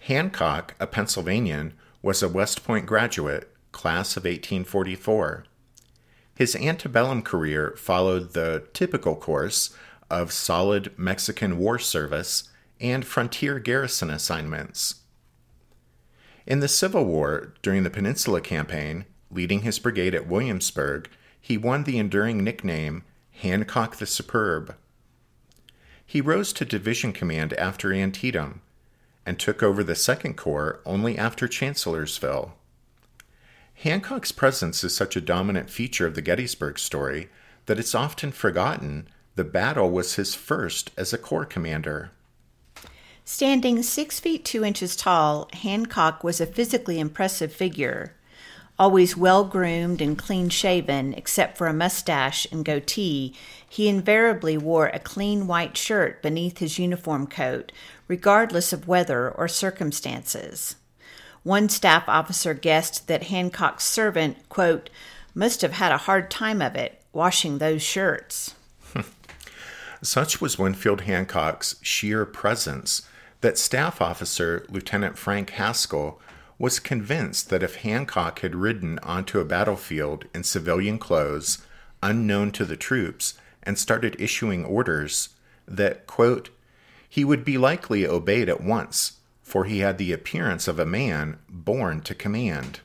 Hancock, 0.00 0.74
a 0.78 0.86
Pennsylvanian, 0.86 1.74
was 2.02 2.22
a 2.22 2.28
West 2.28 2.64
Point 2.64 2.86
graduate, 2.86 3.50
class 3.72 4.16
of 4.16 4.24
1844. 4.24 5.44
His 6.34 6.56
antebellum 6.56 7.22
career 7.22 7.74
followed 7.76 8.32
the 8.32 8.64
typical 8.72 9.16
course 9.16 9.74
of 10.10 10.32
solid 10.32 10.92
Mexican 10.98 11.58
war 11.58 11.78
service 11.78 12.50
and 12.80 13.04
frontier 13.04 13.58
garrison 13.58 14.10
assignments. 14.10 14.96
In 16.46 16.60
the 16.60 16.68
Civil 16.68 17.04
War, 17.04 17.54
during 17.62 17.84
the 17.84 17.90
Peninsula 17.90 18.40
Campaign, 18.40 19.06
leading 19.30 19.62
his 19.62 19.78
brigade 19.78 20.14
at 20.14 20.28
Williamsburg, 20.28 21.08
he 21.40 21.56
won 21.56 21.84
the 21.84 21.98
enduring 21.98 22.44
nickname 22.44 23.02
Hancock 23.40 23.96
the 23.96 24.06
Superb. 24.06 24.74
He 26.06 26.20
rose 26.20 26.52
to 26.54 26.64
division 26.64 27.12
command 27.12 27.52
after 27.54 27.92
Antietam, 27.92 28.60
and 29.26 29.38
took 29.38 29.62
over 29.62 29.82
the 29.82 29.94
Second 29.94 30.36
Corps 30.36 30.80
only 30.84 31.18
after 31.18 31.48
Chancellorsville. 31.48 32.52
Hancock's 33.74 34.32
presence 34.32 34.84
is 34.84 34.94
such 34.94 35.16
a 35.16 35.20
dominant 35.20 35.68
feature 35.68 36.06
of 36.06 36.14
the 36.14 36.22
Gettysburg 36.22 36.78
story 36.78 37.28
that 37.66 37.78
it's 37.78 37.94
often 37.94 38.32
forgotten 38.32 39.08
the 39.34 39.44
battle 39.44 39.90
was 39.90 40.14
his 40.14 40.34
first 40.34 40.90
as 40.96 41.12
a 41.12 41.18
corps 41.18 41.44
commander. 41.44 42.12
Standing 43.24 43.82
six 43.82 44.20
feet 44.20 44.44
two 44.44 44.64
inches 44.64 44.94
tall, 44.94 45.48
Hancock 45.52 46.22
was 46.22 46.40
a 46.40 46.46
physically 46.46 47.00
impressive 47.00 47.52
figure. 47.52 48.14
Always 48.76 49.16
well 49.16 49.44
groomed 49.44 50.00
and 50.00 50.18
clean 50.18 50.48
shaven, 50.48 51.14
except 51.14 51.56
for 51.56 51.68
a 51.68 51.72
mustache 51.72 52.46
and 52.50 52.64
goatee, 52.64 53.34
he 53.68 53.88
invariably 53.88 54.58
wore 54.58 54.88
a 54.88 54.98
clean 54.98 55.46
white 55.46 55.76
shirt 55.76 56.22
beneath 56.22 56.58
his 56.58 56.78
uniform 56.78 57.28
coat, 57.28 57.70
regardless 58.08 58.72
of 58.72 58.88
weather 58.88 59.30
or 59.30 59.46
circumstances. 59.46 60.74
One 61.44 61.68
staff 61.68 62.08
officer 62.08 62.52
guessed 62.54 63.06
that 63.06 63.24
Hancock's 63.24 63.84
servant, 63.84 64.48
quote, 64.48 64.90
must 65.34 65.60
have 65.62 65.72
had 65.72 65.92
a 65.92 65.98
hard 65.98 66.30
time 66.30 66.60
of 66.60 66.74
it 66.74 67.00
washing 67.12 67.58
those 67.58 67.82
shirts. 67.82 68.54
Such 70.02 70.40
was 70.40 70.58
Winfield 70.58 71.02
Hancock's 71.02 71.76
sheer 71.80 72.24
presence 72.24 73.02
that 73.40 73.58
Staff 73.58 74.00
Officer 74.00 74.64
Lieutenant 74.68 75.16
Frank 75.16 75.50
Haskell 75.50 76.20
was 76.58 76.78
convinced 76.78 77.50
that 77.50 77.62
if 77.62 77.76
Hancock 77.76 78.40
had 78.40 78.54
ridden 78.54 78.98
onto 79.00 79.40
a 79.40 79.44
battlefield 79.44 80.26
in 80.34 80.44
civilian 80.44 80.98
clothes, 80.98 81.58
unknown 82.02 82.52
to 82.52 82.64
the 82.64 82.76
troops, 82.76 83.34
and 83.62 83.78
started 83.78 84.16
issuing 84.18 84.64
orders, 84.64 85.30
that, 85.66 86.06
quote, 86.06 86.50
he 87.08 87.24
would 87.24 87.44
be 87.44 87.58
likely 87.58 88.06
obeyed 88.06 88.48
at 88.48 88.62
once, 88.62 89.20
for 89.42 89.64
he 89.64 89.80
had 89.80 89.98
the 89.98 90.12
appearance 90.12 90.66
of 90.68 90.78
a 90.78 90.86
man 90.86 91.38
born 91.48 92.00
to 92.00 92.14
command. 92.14 92.80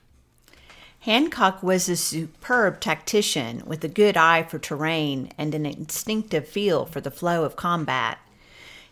Hancock 1.02 1.64
was 1.64 1.88
a 1.88 1.96
superb 1.96 2.80
tactician 2.82 3.64
with 3.66 3.84
a 3.84 3.88
good 3.88 4.18
eye 4.18 4.44
for 4.44 4.60
terrain 4.60 5.32
and 5.38 5.56
an 5.56 5.66
instinctive 5.66 6.48
feel 6.48 6.86
for 6.86 7.00
the 7.00 7.10
flow 7.12 7.44
of 7.44 7.56
combat. 7.56 8.20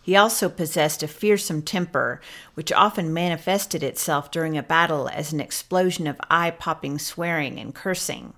He 0.07 0.15
also 0.15 0.47
possessed 0.47 1.03
a 1.03 1.07
fearsome 1.09 1.61
temper, 1.61 2.21
which 2.53 2.71
often 2.71 3.13
manifested 3.13 3.83
itself 3.83 4.31
during 4.31 4.57
a 4.57 4.63
battle 4.63 5.09
as 5.09 5.33
an 5.33 5.41
explosion 5.41 6.07
of 6.07 6.15
eye 6.29 6.51
popping 6.51 6.97
swearing 6.97 7.59
and 7.59 7.75
cursing. 7.75 8.31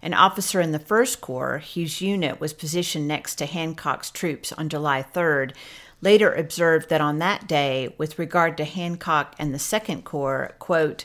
An 0.00 0.14
officer 0.14 0.62
in 0.62 0.72
the 0.72 0.78
First 0.78 1.20
Corps, 1.20 1.62
whose 1.74 2.00
unit 2.00 2.40
was 2.40 2.54
positioned 2.54 3.06
next 3.06 3.34
to 3.34 3.44
Hancock's 3.44 4.10
troops 4.10 4.50
on 4.52 4.70
July 4.70 5.02
3rd, 5.02 5.52
later 6.00 6.32
observed 6.32 6.88
that 6.88 7.02
on 7.02 7.18
that 7.18 7.46
day, 7.46 7.94
with 7.98 8.18
regard 8.18 8.56
to 8.56 8.64
Hancock 8.64 9.34
and 9.38 9.52
the 9.52 9.58
Second 9.58 10.06
Corps, 10.06 10.54
quote, 10.58 11.04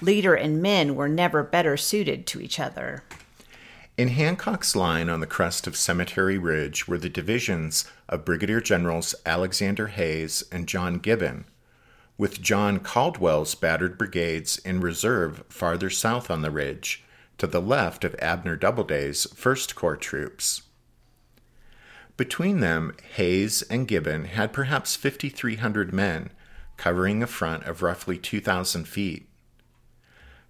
leader 0.00 0.36
and 0.36 0.62
men 0.62 0.94
were 0.94 1.08
never 1.08 1.42
better 1.42 1.76
suited 1.76 2.24
to 2.28 2.40
each 2.40 2.60
other. 2.60 3.02
In 3.96 4.08
Hancock's 4.08 4.74
line 4.74 5.08
on 5.08 5.20
the 5.20 5.26
crest 5.26 5.68
of 5.68 5.76
Cemetery 5.76 6.36
Ridge 6.36 6.88
were 6.88 6.98
the 6.98 7.08
divisions 7.08 7.84
of 8.08 8.24
Brigadier 8.24 8.60
Generals 8.60 9.14
Alexander 9.24 9.86
Hays 9.86 10.42
and 10.50 10.66
John 10.66 10.98
Gibbon, 10.98 11.44
with 12.18 12.42
John 12.42 12.80
Caldwell's 12.80 13.54
battered 13.54 13.96
brigades 13.96 14.58
in 14.58 14.80
reserve 14.80 15.44
farther 15.48 15.90
south 15.90 16.28
on 16.28 16.42
the 16.42 16.50
ridge, 16.50 17.04
to 17.38 17.46
the 17.46 17.60
left 17.60 18.02
of 18.04 18.16
Abner 18.18 18.56
Doubleday's 18.56 19.26
First 19.32 19.76
Corps 19.76 19.96
troops. 19.96 20.62
Between 22.16 22.58
them, 22.58 22.96
Hays 23.14 23.62
and 23.62 23.86
Gibbon 23.86 24.24
had 24.24 24.52
perhaps 24.52 24.96
5,300 24.96 25.92
men, 25.92 26.30
covering 26.76 27.22
a 27.22 27.28
front 27.28 27.62
of 27.62 27.80
roughly 27.80 28.18
2,000 28.18 28.88
feet. 28.88 29.28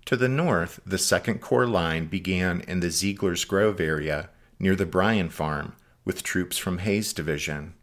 To 0.07 0.17
the 0.17 0.29
north, 0.29 0.81
the 0.85 0.99
Second 0.99 1.41
Corps 1.41 1.67
line 1.67 2.07
began 2.07 2.61
in 2.63 2.81
the 2.81 2.91
Ziegler's 2.91 3.45
Grove 3.45 3.81
area 3.81 4.29
near 4.59 4.77
the 4.77 4.85
Bryan 4.85 5.31
Farm 5.31 5.75
with 6.05 6.23
troops 6.23 6.59
from 6.59 6.79
Hays' 6.79 7.15
division. 7.15 7.75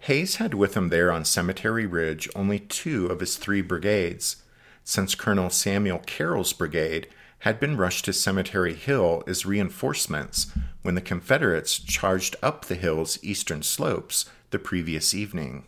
Hays 0.00 0.36
had 0.36 0.54
with 0.54 0.74
him 0.74 0.88
there 0.88 1.12
on 1.12 1.24
Cemetery 1.24 1.84
Ridge 1.84 2.28
only 2.34 2.58
two 2.58 3.06
of 3.08 3.20
his 3.20 3.36
three 3.36 3.60
brigades, 3.60 4.36
since 4.82 5.14
Colonel 5.14 5.50
Samuel 5.50 5.98
Carroll's 5.98 6.54
brigade 6.54 7.08
had 7.40 7.60
been 7.60 7.76
rushed 7.76 8.06
to 8.06 8.12
Cemetery 8.12 8.74
Hill 8.74 9.22
as 9.26 9.44
reinforcements 9.44 10.50
when 10.82 10.94
the 10.94 11.00
Confederates 11.02 11.78
charged 11.78 12.34
up 12.42 12.64
the 12.64 12.74
hill's 12.74 13.18
eastern 13.22 13.62
slopes 13.62 14.24
the 14.50 14.58
previous 14.58 15.12
evening. 15.12 15.64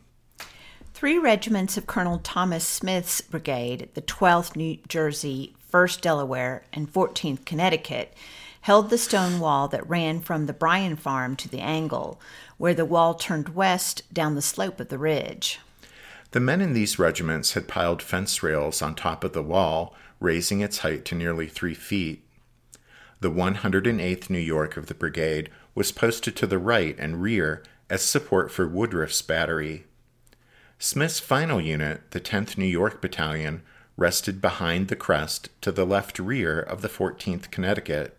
Three 1.01 1.19
regiments 1.19 1.79
of 1.79 1.87
Colonel 1.87 2.19
Thomas 2.19 2.63
Smyth's 2.63 3.23
brigade, 3.23 3.89
the 3.95 4.03
12th 4.03 4.55
New 4.55 4.77
Jersey, 4.87 5.55
1st 5.73 6.03
Delaware, 6.03 6.65
and 6.75 6.93
14th 6.93 7.47
Connecticut, 7.47 8.13
held 8.61 8.91
the 8.91 8.99
stone 8.99 9.41
wall 9.41 9.67
that 9.69 9.89
ran 9.89 10.21
from 10.21 10.45
the 10.45 10.53
Bryan 10.53 10.97
farm 10.97 11.37
to 11.37 11.49
the 11.49 11.61
angle, 11.61 12.21
where 12.59 12.75
the 12.75 12.85
wall 12.85 13.15
turned 13.15 13.55
west 13.55 14.03
down 14.13 14.35
the 14.35 14.43
slope 14.43 14.79
of 14.79 14.91
the 14.91 14.99
ridge. 14.99 15.59
The 16.33 16.41
men 16.41 16.61
in 16.61 16.75
these 16.75 16.99
regiments 16.99 17.55
had 17.55 17.67
piled 17.67 18.03
fence 18.03 18.43
rails 18.43 18.83
on 18.83 18.95
top 18.95 19.25
of 19.25 19.33
the 19.33 19.43
wall, 19.43 19.95
raising 20.21 20.61
its 20.61 20.81
height 20.81 21.07
to 21.07 21.15
nearly 21.15 21.47
three 21.47 21.73
feet. 21.73 22.23
The 23.21 23.31
108th 23.31 24.29
New 24.29 24.39
York 24.39 24.77
of 24.77 24.85
the 24.85 24.95
brigade 24.95 25.49
was 25.75 25.93
posted 25.93 26.37
to 26.37 26.47
the 26.47 26.59
right 26.59 26.95
and 26.99 27.23
rear 27.23 27.63
as 27.89 28.03
support 28.03 28.53
for 28.53 28.69
Woodruff's 28.69 29.23
battery. 29.23 29.87
Smyth's 30.83 31.21
final 31.21 31.61
unit, 31.61 32.11
the 32.13 32.21
10th 32.23 32.57
New 32.57 32.65
York 32.65 33.03
Battalion, 33.03 33.61
rested 33.99 34.41
behind 34.41 34.89
the 34.89 34.97
crest 34.97 35.51
to 35.61 35.71
the 35.71 35.85
left 35.85 36.19
rear 36.19 36.59
of 36.59 36.81
the 36.81 36.89
14th 36.89 37.51
Connecticut. 37.51 38.17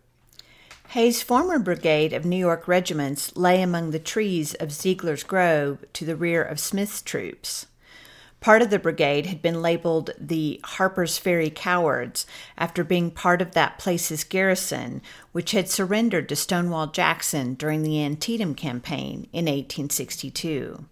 Hays' 0.90 1.24
former 1.24 1.58
brigade 1.58 2.14
of 2.14 2.24
New 2.24 2.38
York 2.38 2.68
regiments 2.68 3.36
lay 3.36 3.64
among 3.64 3.90
the 3.90 3.98
trees 3.98 4.54
of 4.54 4.72
Ziegler's 4.72 5.24
Grove 5.24 5.84
to 5.94 6.06
the 6.06 6.16
rear 6.16 6.44
of 6.44 6.60
Smyth's 6.60 7.02
troops. 7.02 7.66
Part 8.42 8.62
of 8.62 8.70
the 8.70 8.78
brigade 8.78 9.26
had 9.26 9.42
been 9.42 9.64
labeled 9.64 10.12
the 10.20 10.60
Harper's 10.64 11.18
Ferry 11.18 11.50
Cowards 11.50 12.28
after 12.60 12.84
being 12.84 13.10
part 13.10 13.42
of 13.42 13.54
that 13.54 13.80
place's 13.80 14.24
garrison, 14.24 15.02
which 15.32 15.54
had 15.54 15.68
surrendered 15.68 16.30
to 16.30 16.36
Stonewall 16.36 16.86
Jackson 16.86 17.56
during 17.56 17.82
the 17.82 18.04
Antietam 18.04 18.54
campaign 18.54 19.28
in 19.34 19.46
1862. 19.46 20.86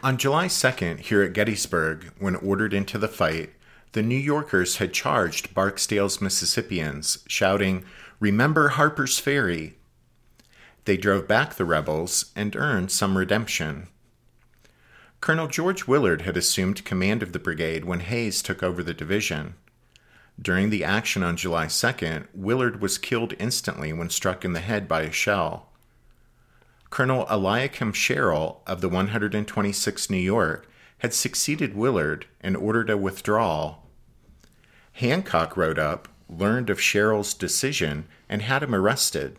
On 0.00 0.16
July 0.16 0.46
2nd, 0.46 1.00
here 1.00 1.22
at 1.22 1.32
Gettysburg, 1.32 2.12
when 2.20 2.36
ordered 2.36 2.72
into 2.72 2.98
the 2.98 3.08
fight, 3.08 3.50
the 3.92 4.02
New 4.02 4.14
Yorkers 4.16 4.76
had 4.76 4.92
charged 4.92 5.54
Barksdale's 5.54 6.20
Mississippians, 6.20 7.24
shouting, 7.26 7.84
Remember 8.20 8.68
Harper's 8.68 9.18
Ferry! 9.18 9.76
They 10.84 10.96
drove 10.96 11.26
back 11.26 11.54
the 11.54 11.64
rebels 11.64 12.30
and 12.36 12.54
earned 12.54 12.92
some 12.92 13.18
redemption. 13.18 13.88
Colonel 15.20 15.48
George 15.48 15.88
Willard 15.88 16.22
had 16.22 16.36
assumed 16.36 16.84
command 16.84 17.20
of 17.20 17.32
the 17.32 17.40
brigade 17.40 17.84
when 17.84 17.98
Hays 17.98 18.40
took 18.40 18.62
over 18.62 18.84
the 18.84 18.94
division. 18.94 19.54
During 20.40 20.70
the 20.70 20.84
action 20.84 21.24
on 21.24 21.36
July 21.36 21.66
2nd, 21.66 22.28
Willard 22.32 22.80
was 22.80 22.98
killed 22.98 23.34
instantly 23.40 23.92
when 23.92 24.10
struck 24.10 24.44
in 24.44 24.52
the 24.52 24.60
head 24.60 24.86
by 24.86 25.02
a 25.02 25.10
shell. 25.10 25.72
Colonel 26.90 27.26
Eliakim 27.28 27.92
Sherrill 27.92 28.62
of 28.66 28.80
the 28.80 28.88
126th 28.88 30.10
New 30.10 30.16
York 30.16 30.68
had 30.98 31.14
succeeded 31.14 31.76
Willard 31.76 32.26
and 32.40 32.56
ordered 32.56 32.90
a 32.90 32.96
withdrawal. 32.96 33.86
Hancock 34.92 35.56
rode 35.56 35.78
up, 35.78 36.08
learned 36.28 36.70
of 36.70 36.80
Sherrill's 36.80 37.34
decision, 37.34 38.06
and 38.28 38.42
had 38.42 38.62
him 38.62 38.74
arrested. 38.74 39.38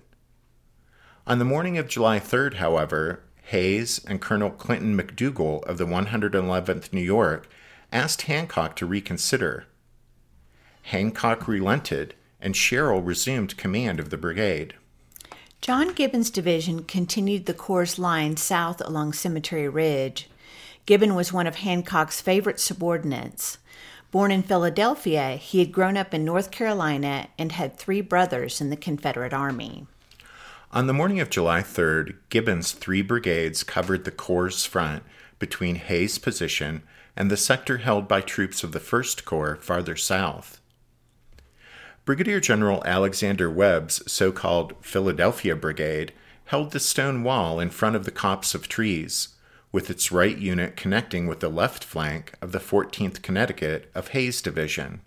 On 1.28 1.38
the 1.38 1.46
morning 1.46 1.78
of 1.78 1.88
July 1.88 2.20
3rd, 2.20 2.56
however, 2.56 3.24
Hays 3.44 4.00
and 4.06 4.22
Colonel 4.22 4.52
Clinton 4.52 4.96
MacDougall 4.96 5.64
of 5.64 5.78
the 5.78 5.86
111th 5.86 6.94
New 6.94 7.02
York 7.02 7.50
asked 7.92 8.24
Hancock 8.24 8.76
to 8.76 8.86
reconsider. 8.86 9.66
Hancock 10.84 11.48
relented, 11.48 12.16
and 12.40 12.56
Sherrill 12.56 13.02
resumed 13.02 13.58
command 13.58 14.00
of 14.00 14.12
the 14.12 14.18
brigade. 14.18 14.76
John 15.62 15.94
Gibbon's 15.94 16.30
division 16.30 16.84
continued 16.84 17.46
the 17.46 17.54
Corps' 17.54 18.00
line 18.00 18.38
south 18.38 18.80
along 18.80 19.12
Cemetery 19.12 19.68
Ridge. 19.68 20.30
Gibbon 20.86 21.16
was 21.16 21.34
one 21.34 21.48
of 21.48 21.56
Hancock's 21.56 22.22
favorite 22.22 22.62
subordinates. 22.62 23.58
Born 24.10 24.32
in 24.32 24.42
Philadelphia, 24.42 25.36
he 25.36 25.60
had 25.60 25.74
grown 25.74 25.98
up 25.98 26.14
in 26.14 26.24
North 26.24 26.50
Carolina 26.50 27.28
and 27.38 27.52
had 27.52 27.78
three 27.78 28.00
brothers 28.00 28.62
in 28.62 28.70
the 28.70 28.78
Confederate 28.78 29.34
Army. 29.34 29.86
On 30.72 30.88
the 30.88 30.94
morning 30.94 31.20
of 31.20 31.30
July 31.30 31.62
3rd, 31.62 32.16
Gibbon's 32.30 32.72
three 32.72 33.02
brigades 33.02 33.62
covered 33.64 34.06
the 34.06 34.12
Corps' 34.12 34.66
front 34.66 35.04
between 35.40 35.76
Hays' 35.76 36.20
position 36.20 36.84
and 37.18 37.30
the 37.30 37.38
sector 37.38 37.80
held 37.80 38.08
by 38.08 38.22
troops 38.22 38.64
of 38.64 38.72
the 38.72 38.80
First 38.80 39.26
Corps 39.26 39.58
farther 39.58 39.98
south. 39.98 40.62
Brigadier 42.10 42.40
General 42.40 42.82
Alexander 42.88 43.52
Webb's 43.52 44.02
so 44.12 44.32
called 44.32 44.74
Philadelphia 44.82 45.56
Brigade 45.56 46.12
held 46.46 46.72
the 46.72 46.80
stone 46.80 47.22
wall 47.22 47.60
in 47.60 47.70
front 47.70 47.96
of 47.96 48.04
the 48.04 48.10
copse 48.10 48.56
of 48.56 48.68
trees, 48.68 49.36
with 49.72 49.92
its 49.92 50.12
right 50.12 50.36
unit 50.36 50.76
connecting 50.76 51.28
with 51.28 51.40
the 51.40 51.50
left 51.50 51.84
flank 51.84 52.34
of 52.42 52.52
the 52.52 52.58
14th 52.58 53.22
Connecticut 53.22 53.92
of 53.94 54.08
Hays 54.08 54.42
Division. 54.42 55.02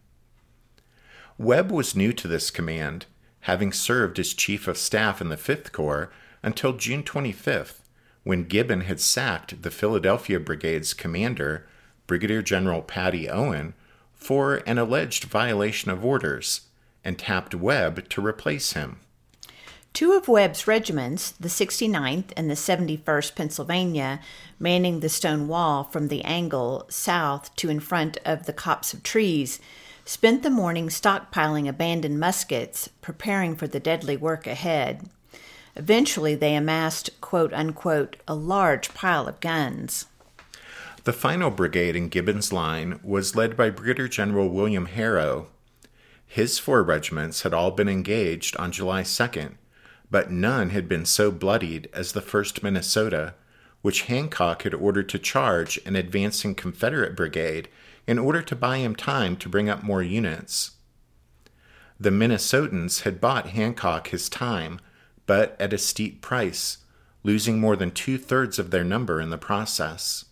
Webb 1.39 1.73
was 1.73 1.97
new 1.97 2.13
to 2.13 2.29
this 2.29 2.53
command, 2.53 3.07
having 3.41 3.73
served 3.73 4.21
as 4.21 4.33
Chief 4.33 4.69
of 4.69 4.79
Staff 4.79 5.21
in 5.21 5.29
the 5.29 5.37
5th 5.37 5.73
Corps 5.73 6.13
until 6.41 6.73
June 6.73 7.03
25th, 7.03 7.81
when 8.23 8.45
Gibbon 8.45 8.83
had 8.83 9.01
sacked 9.01 9.63
the 9.63 9.73
Philadelphia 9.73 10.39
Brigade's 10.39 10.95
commander, 10.95 11.67
Brigadier 12.07 12.43
General 12.43 12.81
Paddy 12.81 13.29
Owen, 13.29 13.75
for 14.15 14.63
an 14.67 14.79
alleged 14.79 15.25
violation 15.25 15.91
of 15.91 16.05
orders 16.05 16.69
and 17.05 17.19
tapped 17.19 17.55
Webb 17.55 18.09
to 18.11 18.25
replace 18.25 18.73
him. 18.73 19.01
Two 19.93 20.13
of 20.13 20.27
Webb's 20.27 20.67
regiments, 20.67 21.33
the 21.33 21.49
69th 21.49 22.33
and 22.35 22.51
the 22.51 22.55
71st 22.55 23.35
Pennsylvania, 23.35 24.21
manning 24.59 25.01
the 25.01 25.11
stone 25.11 25.49
wall 25.49 25.85
from 25.85 26.09
the 26.09 26.25
angle 26.25 26.87
south 26.89 27.55
to 27.57 27.69
in 27.69 27.79
front 27.79 28.17
of 28.25 28.47
the 28.47 28.55
copse 28.55 28.95
of 28.95 29.03
trees, 29.03 29.61
spent 30.07 30.43
the 30.43 30.51
morning 30.51 30.89
stockpiling 30.89 31.69
abandoned 31.69 32.19
muskets, 32.19 32.89
preparing 33.03 33.55
for 33.55 33.67
the 33.67 33.81
deadly 33.81 34.17
work 34.17 34.47
ahead. 34.47 35.09
Eventually, 35.77 36.35
they 36.35 36.55
amassed, 36.55 37.21
quote 37.21 37.53
unquote, 37.53 38.17
a 38.27 38.35
large 38.35 38.95
pile 38.95 39.29
of 39.29 39.41
guns. 39.41 40.07
The 41.05 41.13
final 41.13 41.51
brigade 41.51 41.97
in 41.97 42.09
Gibbon's 42.09 42.53
line 42.53 43.01
was 43.03 43.37
led 43.37 43.57
by 43.57 43.71
Brigadier 43.71 44.09
General 44.09 44.49
William 44.49 44.87
Harrow. 44.87 45.49
His 46.33 46.59
four 46.59 46.83
regiments 46.83 47.43
had 47.43 47.53
all 47.53 47.73
been 47.73 47.91
engaged 47.91 48.57
on 48.57 48.73
July 48.73 49.03
2nd, 49.03 49.57
but 50.11 50.31
none 50.31 50.71
had 50.71 50.89
been 50.89 51.05
so 51.05 51.31
bloodied 51.31 51.91
as 51.93 52.13
the 52.13 52.23
1st 52.23 52.63
Minnesota, 52.63 53.35
which 53.83 54.05
Hancock 54.05 54.63
had 54.63 54.73
ordered 54.73 55.11
to 55.11 55.19
charge 55.19 55.79
an 55.85 55.95
advancing 55.95 56.55
Confederate 56.55 57.15
brigade 57.15 57.69
in 58.07 58.19
order 58.19 58.41
to 58.41 58.57
buy 58.57 58.79
him 58.79 58.97
time 58.97 59.37
to 59.37 59.49
bring 59.51 59.69
up 59.69 59.83
more 59.83 60.03
units. 60.03 60.71
The 62.01 62.09
Minnesotans 62.09 63.03
had 63.03 63.21
bought 63.21 63.49
Hancock 63.49 64.09
his 64.09 64.31
time, 64.31 64.81
but 65.27 65.55
at 65.61 65.75
a 65.75 65.79
steep 65.79 66.23
price, 66.23 66.79
losing 67.23 67.61
more 67.61 67.77
than 67.77 67.91
two 67.91 68.17
thirds 68.17 68.59
of 68.59 68.71
their 68.71 68.85
number 68.85 69.21
in 69.21 69.29
the 69.29 69.37
process. 69.37 70.25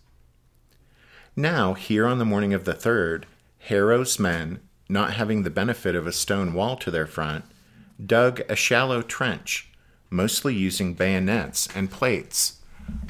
Now, 1.35 1.75
here 1.75 2.07
on 2.07 2.17
the 2.17 2.25
morning 2.25 2.55
of 2.55 2.65
the 2.65 2.73
3rd, 2.73 3.25
Harrow's 3.59 4.17
men, 4.17 4.61
not 4.91 5.13
having 5.13 5.43
the 5.43 5.49
benefit 5.49 5.95
of 5.95 6.05
a 6.05 6.11
stone 6.11 6.53
wall 6.53 6.75
to 6.75 6.91
their 6.91 7.07
front, 7.07 7.45
dug 8.03 8.41
a 8.49 8.55
shallow 8.55 9.01
trench, 9.01 9.71
mostly 10.09 10.53
using 10.53 10.93
bayonets 10.93 11.67
and 11.73 11.89
plates, 11.89 12.59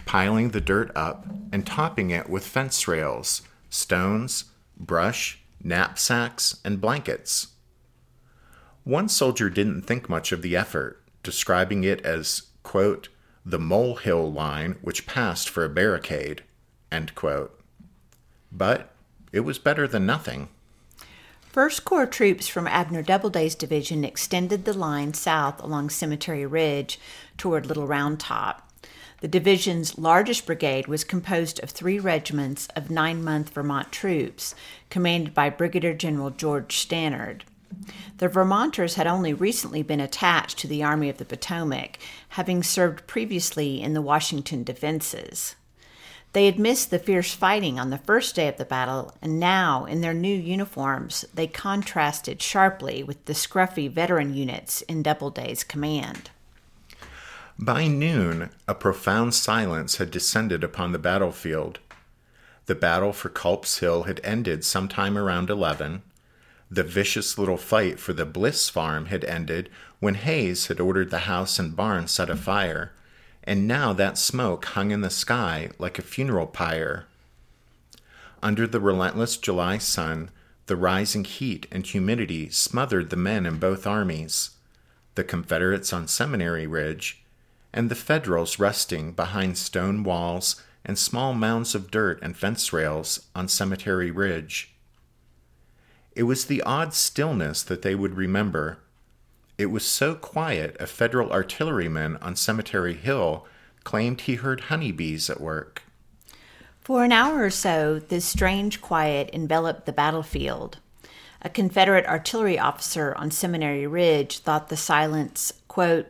piling 0.06 0.50
the 0.50 0.62
dirt 0.62 0.92
up 0.96 1.26
and 1.52 1.66
topping 1.66 2.12
it 2.12 2.30
with 2.30 2.46
fence 2.46 2.88
rails, 2.88 3.42
stones, 3.70 4.46
brush, 4.78 5.40
knapsacks, 5.64 6.60
and 6.64 6.80
blankets. 6.80 7.48
One 8.84 9.10
soldier 9.10 9.50
didn't 9.50 9.84
think 9.84 10.10
much 10.10 10.32
of 10.32 10.42
the 10.42 10.56
effort, 10.56 11.04
describing 11.24 11.84
it 11.84 12.06
as, 12.06 12.44
quote, 12.64 13.10
the 13.46 13.60
molehill 13.60 14.32
line 14.32 14.78
which 14.82 15.08
passed 15.08 15.50
for 15.50 15.66
a 15.66 15.70
barricade. 15.70 16.44
But 18.52 18.94
it 19.32 19.40
was 19.42 19.58
better 19.58 19.88
than 19.88 20.06
nothing. 20.06 20.50
First 21.52 21.84
Corps 21.84 22.08
troops 22.08 22.48
from 22.48 22.66
Abner 22.66 23.02
Doubleday's 23.02 23.56
division 23.56 24.06
extended 24.06 24.64
the 24.64 24.72
line 24.72 25.14
south 25.14 25.62
along 25.62 25.90
Cemetery 25.90 26.46
Ridge 26.46 26.98
toward 27.36 27.66
Little 27.66 27.86
Round 27.86 28.22
Top. 28.22 28.72
The 29.20 29.28
division's 29.28 29.98
largest 29.98 30.46
brigade 30.46 30.88
was 30.88 31.04
composed 31.04 31.60
of 31.60 31.70
three 31.70 32.00
regiments 32.00 32.68
of 32.74 32.90
nine 32.90 33.22
month 33.22 33.50
Vermont 33.50 33.92
troops, 33.92 34.56
commanded 34.90 35.34
by 35.34 35.50
Brigadier 35.50 35.94
General 35.94 36.30
George 36.30 36.78
Stannard. 36.78 37.44
The 38.20 38.30
Vermonters 38.30 38.96
had 38.96 39.06
only 39.06 39.34
recently 39.34 39.84
been 39.84 40.00
attached 40.00 40.58
to 40.60 40.68
the 40.68 40.84
Army 40.84 41.10
of 41.10 41.18
the 41.18 41.26
Potomac, 41.26 42.00
having 42.30 42.64
served 42.64 43.08
previously 43.08 43.82
in 43.82 43.92
the 43.92 44.02
Washington 44.02 44.64
defenses. 44.64 45.56
They 46.34 46.46
had 46.46 46.58
missed 46.58 46.92
the 46.92 47.00
fierce 47.00 47.34
fighting 47.34 47.78
on 47.78 47.90
the 47.90 47.98
first 47.98 48.36
day 48.36 48.48
of 48.48 48.58
the 48.58 48.66
battle, 48.66 49.14
and 49.22 49.40
now, 49.40 49.86
in 49.86 50.00
their 50.00 50.14
new 50.14 50.36
uniforms, 50.36 51.26
they 51.34 51.48
contrasted 51.48 52.42
sharply 52.42 53.04
with 53.04 53.26
the 53.26 53.34
scruffy 53.34 53.92
veteran 53.92 54.34
units 54.34 54.82
in 54.84 55.04
Doubleday's 55.04 55.66
command. 55.66 56.30
By 57.60 57.88
noon, 57.88 58.50
a 58.68 58.74
profound 58.74 59.34
silence 59.34 59.98
had 59.98 60.10
descended 60.10 60.64
upon 60.64 60.94
the 60.94 61.00
battlefield. 61.00 61.80
The 62.66 62.76
battle 62.76 63.12
for 63.12 63.30
Culp's 63.30 63.80
Hill 63.80 64.04
had 64.04 64.22
ended 64.24 64.64
sometime 64.64 65.18
around 65.18 65.50
11. 65.50 66.02
The 66.72 66.84
vicious 66.84 67.38
little 67.38 67.58
fight 67.58 68.00
for 68.00 68.14
the 68.14 68.26
Bliss 68.26 68.70
farm 68.70 69.08
had 69.08 69.26
ended 69.26 69.70
when 70.00 70.16
Hays 70.16 70.68
had 70.68 70.80
ordered 70.80 71.10
the 71.10 71.20
house 71.20 71.60
and 71.60 71.76
barn 71.76 72.08
set 72.08 72.30
afire, 72.30 72.94
and 73.44 73.68
now 73.68 73.94
that 73.94 74.18
smoke 74.18 74.66
hung 74.66 74.92
in 74.92 75.02
the 75.02 75.10
sky 75.10 75.70
like 75.80 75.98
a 75.98 76.04
funeral 76.04 76.48
pyre. 76.48 77.06
Under 78.44 78.68
the 78.68 78.80
relentless 78.80 79.38
July 79.38 79.78
sun, 79.78 80.30
the 80.68 80.76
rising 80.76 81.24
heat 81.24 81.68
and 81.72 81.86
humidity 81.86 82.50
smothered 82.50 83.10
the 83.10 83.16
men 83.16 83.46
in 83.46 83.60
both 83.60 83.86
armies. 83.86 84.52
The 85.16 85.24
Confederates 85.24 85.92
on 85.92 86.08
Seminary 86.08 86.66
Ridge 86.66 87.24
and 87.74 87.90
the 87.90 87.96
Federals 87.96 88.60
resting 88.60 89.12
behind 89.12 89.58
stone 89.58 90.04
walls 90.04 90.62
and 90.84 90.98
small 90.98 91.34
mounds 91.34 91.76
of 91.76 91.92
dirt 91.92 92.20
and 92.22 92.36
fence 92.36 92.74
rails 92.74 93.28
on 93.36 93.48
Cemetery 93.48 94.12
Ridge. 94.12 94.74
It 96.16 96.24
was 96.24 96.46
the 96.46 96.62
odd 96.64 96.94
stillness 96.94 97.64
that 97.64 97.82
they 97.82 97.96
would 97.96 98.16
remember. 98.16 98.80
It 99.62 99.70
was 99.70 99.86
so 99.86 100.16
quiet, 100.16 100.76
a 100.80 100.88
Federal 100.88 101.32
artilleryman 101.32 102.18
on 102.18 102.36
Cemetery 102.36 102.96
Hill 102.96 103.46
claimed 103.84 104.22
he 104.22 104.34
heard 104.34 104.62
honeybees 104.62 105.30
at 105.30 105.40
work. 105.40 105.84
For 106.80 107.04
an 107.04 107.12
hour 107.12 107.44
or 107.44 107.52
so, 107.52 108.00
this 108.00 108.26
strange 108.26 108.82
quiet 108.82 109.30
enveloped 109.32 109.86
the 109.86 109.94
battlefield. 109.94 110.80
A 111.44 111.50
Confederate 111.50 112.08
artillery 112.08 112.58
officer 112.58 113.14
on 113.16 113.30
Seminary 113.30 113.86
Ridge 113.86 114.40
thought 114.40 114.70
the 114.70 114.76
silence, 114.76 115.54
quote, 115.68 116.08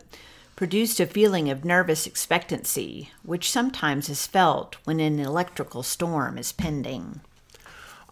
produced 0.56 1.02
a 1.02 1.06
feeling 1.06 1.50
of 1.50 1.66
nervous 1.66 2.08
expectancy, 2.08 3.12
which 3.22 3.52
sometimes 3.52 4.08
is 4.08 4.28
felt 4.28 4.78
when 4.86 5.02
an 5.02 5.20
electrical 5.20 5.84
storm 5.84 6.38
is 6.38 6.54
pending. 6.54 7.20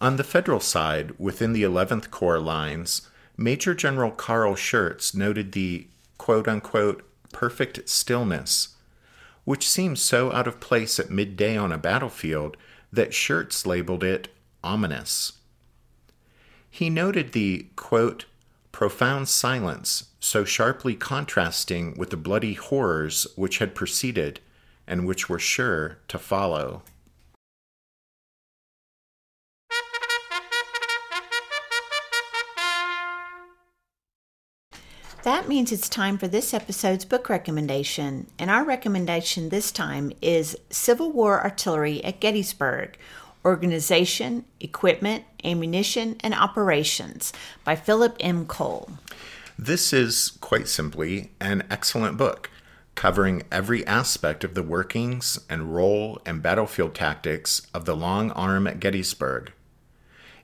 On 0.00 0.16
the 0.16 0.22
federal 0.22 0.60
side, 0.60 1.18
within 1.18 1.54
the 1.54 1.62
11th 1.62 2.10
Corps 2.10 2.40
lines, 2.40 3.08
Major 3.42 3.72
General 3.72 4.10
Carl 4.10 4.54
Schurz 4.54 5.14
noted 5.14 5.52
the 5.52 5.86
quote 6.18 6.46
unquote 6.46 7.02
perfect 7.32 7.88
stillness, 7.88 8.76
which 9.44 9.66
seems 9.66 10.02
so 10.02 10.30
out 10.30 10.46
of 10.46 10.60
place 10.60 11.00
at 11.00 11.10
midday 11.10 11.56
on 11.56 11.72
a 11.72 11.78
battlefield 11.78 12.58
that 12.92 13.14
Schurz 13.14 13.64
labeled 13.64 14.04
it 14.04 14.28
ominous. 14.62 15.32
He 16.70 16.90
noted 16.90 17.32
the 17.32 17.68
quote 17.76 18.26
profound 18.72 19.26
silence 19.30 20.10
so 20.20 20.44
sharply 20.44 20.94
contrasting 20.94 21.94
with 21.94 22.10
the 22.10 22.18
bloody 22.18 22.52
horrors 22.52 23.26
which 23.36 23.56
had 23.56 23.74
preceded 23.74 24.40
and 24.86 25.06
which 25.06 25.30
were 25.30 25.38
sure 25.38 25.96
to 26.08 26.18
follow. 26.18 26.82
That 35.22 35.48
means 35.48 35.70
it's 35.70 35.90
time 35.90 36.16
for 36.16 36.28
this 36.28 36.54
episode's 36.54 37.04
book 37.04 37.28
recommendation, 37.28 38.28
and 38.38 38.50
our 38.50 38.64
recommendation 38.64 39.50
this 39.50 39.70
time 39.70 40.12
is 40.22 40.56
Civil 40.70 41.12
War 41.12 41.42
Artillery 41.42 42.02
at 42.02 42.20
Gettysburg 42.20 42.96
Organization, 43.44 44.46
Equipment, 44.60 45.24
Ammunition, 45.44 46.16
and 46.20 46.32
Operations 46.32 47.34
by 47.64 47.76
Philip 47.76 48.16
M. 48.18 48.46
Cole. 48.46 48.92
This 49.58 49.92
is, 49.92 50.38
quite 50.40 50.68
simply, 50.68 51.32
an 51.38 51.64
excellent 51.70 52.16
book 52.16 52.50
covering 52.94 53.42
every 53.52 53.86
aspect 53.86 54.42
of 54.42 54.54
the 54.54 54.62
workings 54.62 55.38
and 55.50 55.74
role 55.74 56.18
and 56.24 56.42
battlefield 56.42 56.94
tactics 56.94 57.66
of 57.74 57.84
the 57.84 57.94
Long 57.94 58.30
Arm 58.30 58.66
at 58.66 58.80
Gettysburg. 58.80 59.52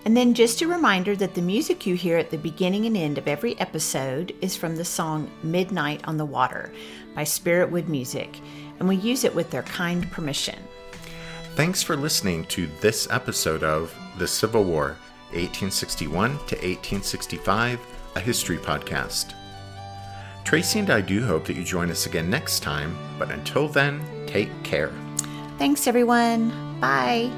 And 0.05 0.16
then 0.16 0.35
just 0.35 0.61
a 0.61 0.68
reminder 0.68 1.16
that 1.16 1.35
the 1.35 1.43
music 1.43 1.87
you 1.87 1.95
hear 1.95 2.18
at 2.18 2.30
the 2.30 2.37
beginning 2.37 2.85
and 2.85 2.97
end 2.97 3.16
of 3.16 3.26
every 3.26 3.59
episode 3.59 4.35
is 4.43 4.57
from 4.57 4.76
the 4.76 4.85
song 4.85 5.30
Midnight 5.43 6.03
on 6.05 6.18
the 6.18 6.24
Water 6.24 6.72
by 7.14 7.24
Spiritwood 7.24 7.89
Music, 7.89 8.39
and 8.78 8.89
we 8.89 8.97
use 8.97 9.24
it 9.24 9.35
with 9.35 9.51
their 9.51 9.62
kind 9.62 10.11
permission. 10.11 10.59
Thanks 11.55 11.82
for 11.82 11.97
listening 11.97 12.45
to 12.47 12.66
this 12.80 13.09
episode 13.11 13.62
of 13.62 13.95
The 14.18 14.26
Civil 14.26 14.64
War, 14.64 14.97
1861 15.32 16.30
to 16.30 16.37
1865, 16.57 17.80
a 18.16 18.20
history 18.20 18.59
podcast. 18.59 19.35
Tracy 20.45 20.78
and 20.78 20.90
I 20.90 21.01
do 21.01 21.24
hope 21.24 21.47
that 21.47 21.57
you 21.57 21.64
join 21.64 21.90
us 21.90 22.07
again 22.07 22.30
next 22.30 22.61
time, 22.61 22.97
but 23.18 23.30
until 23.30 23.66
then, 23.66 24.01
take 24.26 24.51
care. 24.62 24.92
Thanks, 25.59 25.86
everyone. 25.86 26.51
Bye. 26.80 27.30